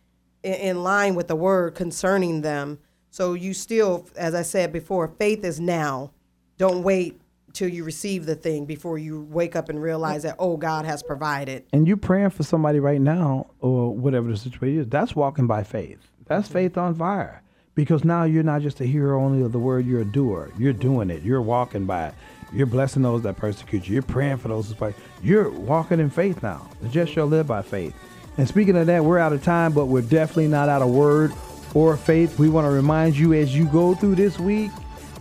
in, 0.43 0.55
in 0.55 0.83
line 0.83 1.15
with 1.15 1.29
the 1.29 1.37
word 1.37 1.75
concerning 1.75 2.43
them. 2.43 2.79
So 3.11 3.33
you 3.33 3.55
still, 3.55 4.09
as 4.17 4.35
I 4.35 4.43
said 4.43 4.73
before, 4.73 5.09
faith 5.09 5.45
is 5.45 5.59
now. 5.59 6.13
Don't 6.59 6.83
wait 6.83 7.21
till 7.53 7.69
you 7.69 7.85
receive 7.85 8.27
the 8.27 8.35
thing 8.35 8.67
before 8.67 8.99
you 8.99 9.23
wake 9.31 9.57
up 9.57 9.71
and 9.71 9.81
realize 9.81 10.25
that 10.25 10.37
oh 10.39 10.59
God 10.59 10.85
has 10.85 11.03
provided. 11.03 11.65
And 11.73 11.89
you 11.89 11.97
praying 11.97 12.31
for 12.31 12.43
somebody 12.43 12.81
right 12.81 13.01
now 13.01 13.47
or 13.61 13.95
whatever 13.95 14.29
the 14.31 14.37
situation 14.37 14.81
is. 14.83 14.89
That's 14.89 15.17
walking 15.17 15.47
by 15.47 15.63
faith. 15.63 15.99
That's 16.27 16.47
mm-hmm. 16.47 16.53
faith 16.53 16.77
on 16.77 16.95
fire. 16.95 17.43
Because 17.77 18.05
now 18.05 18.25
you're 18.25 18.43
not 18.43 18.63
just 18.63 18.81
a 18.81 18.85
hearer 18.85 19.15
only 19.15 19.45
of 19.45 19.53
the 19.53 19.59
word, 19.61 19.87
you're 19.87 20.01
a 20.01 20.05
doer. 20.05 20.51
You're 20.59 20.73
doing 20.73 21.11
it. 21.11 21.23
You're 21.23 21.43
walking 21.43 21.87
by 21.87 22.09
it. 22.09 22.15
You're 22.53 22.67
blessing 22.67 23.03
those 23.03 23.23
that 23.23 23.37
persecute 23.37 23.87
you. 23.87 23.95
You're 23.95 24.03
praying 24.03 24.39
for 24.39 24.49
those 24.49 24.75
that 24.75 24.95
You're 25.23 25.51
walking 25.51 26.01
in 26.01 26.11
faith 26.11 26.43
now. 26.43 26.69
The 26.81 26.89
just 26.89 27.13
shall 27.13 27.27
live 27.27 27.47
by 27.47 27.63
faith. 27.63 27.95
And 28.39 28.49
speaking 28.49 28.77
of 28.77 28.87
that, 28.87 29.05
we're 29.05 29.19
out 29.19 29.33
of 29.33 29.45
time, 29.45 29.73
but 29.73 29.87
we're 29.87 30.03
definitely 30.03 30.49
not 30.49 30.69
out 30.69 30.83
of 30.83 30.89
word 30.89 31.33
or 31.75 31.97
faith. 31.97 32.39
We 32.39 32.49
want 32.49 32.67
to 32.67 32.71
remind 32.71 33.17
you 33.17 33.35
as 33.35 33.55
you 33.55 33.67
go 33.67 33.95
through 33.95 34.17
this 34.17 34.39
week, 34.39 34.71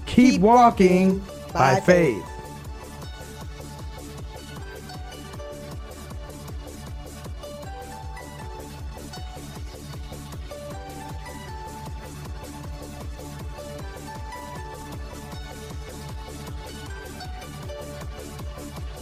keep, 0.05 0.33
keep 0.33 0.41
walking, 0.41 1.19
walking 1.19 1.51
by, 1.53 1.79
faith. 1.81 2.23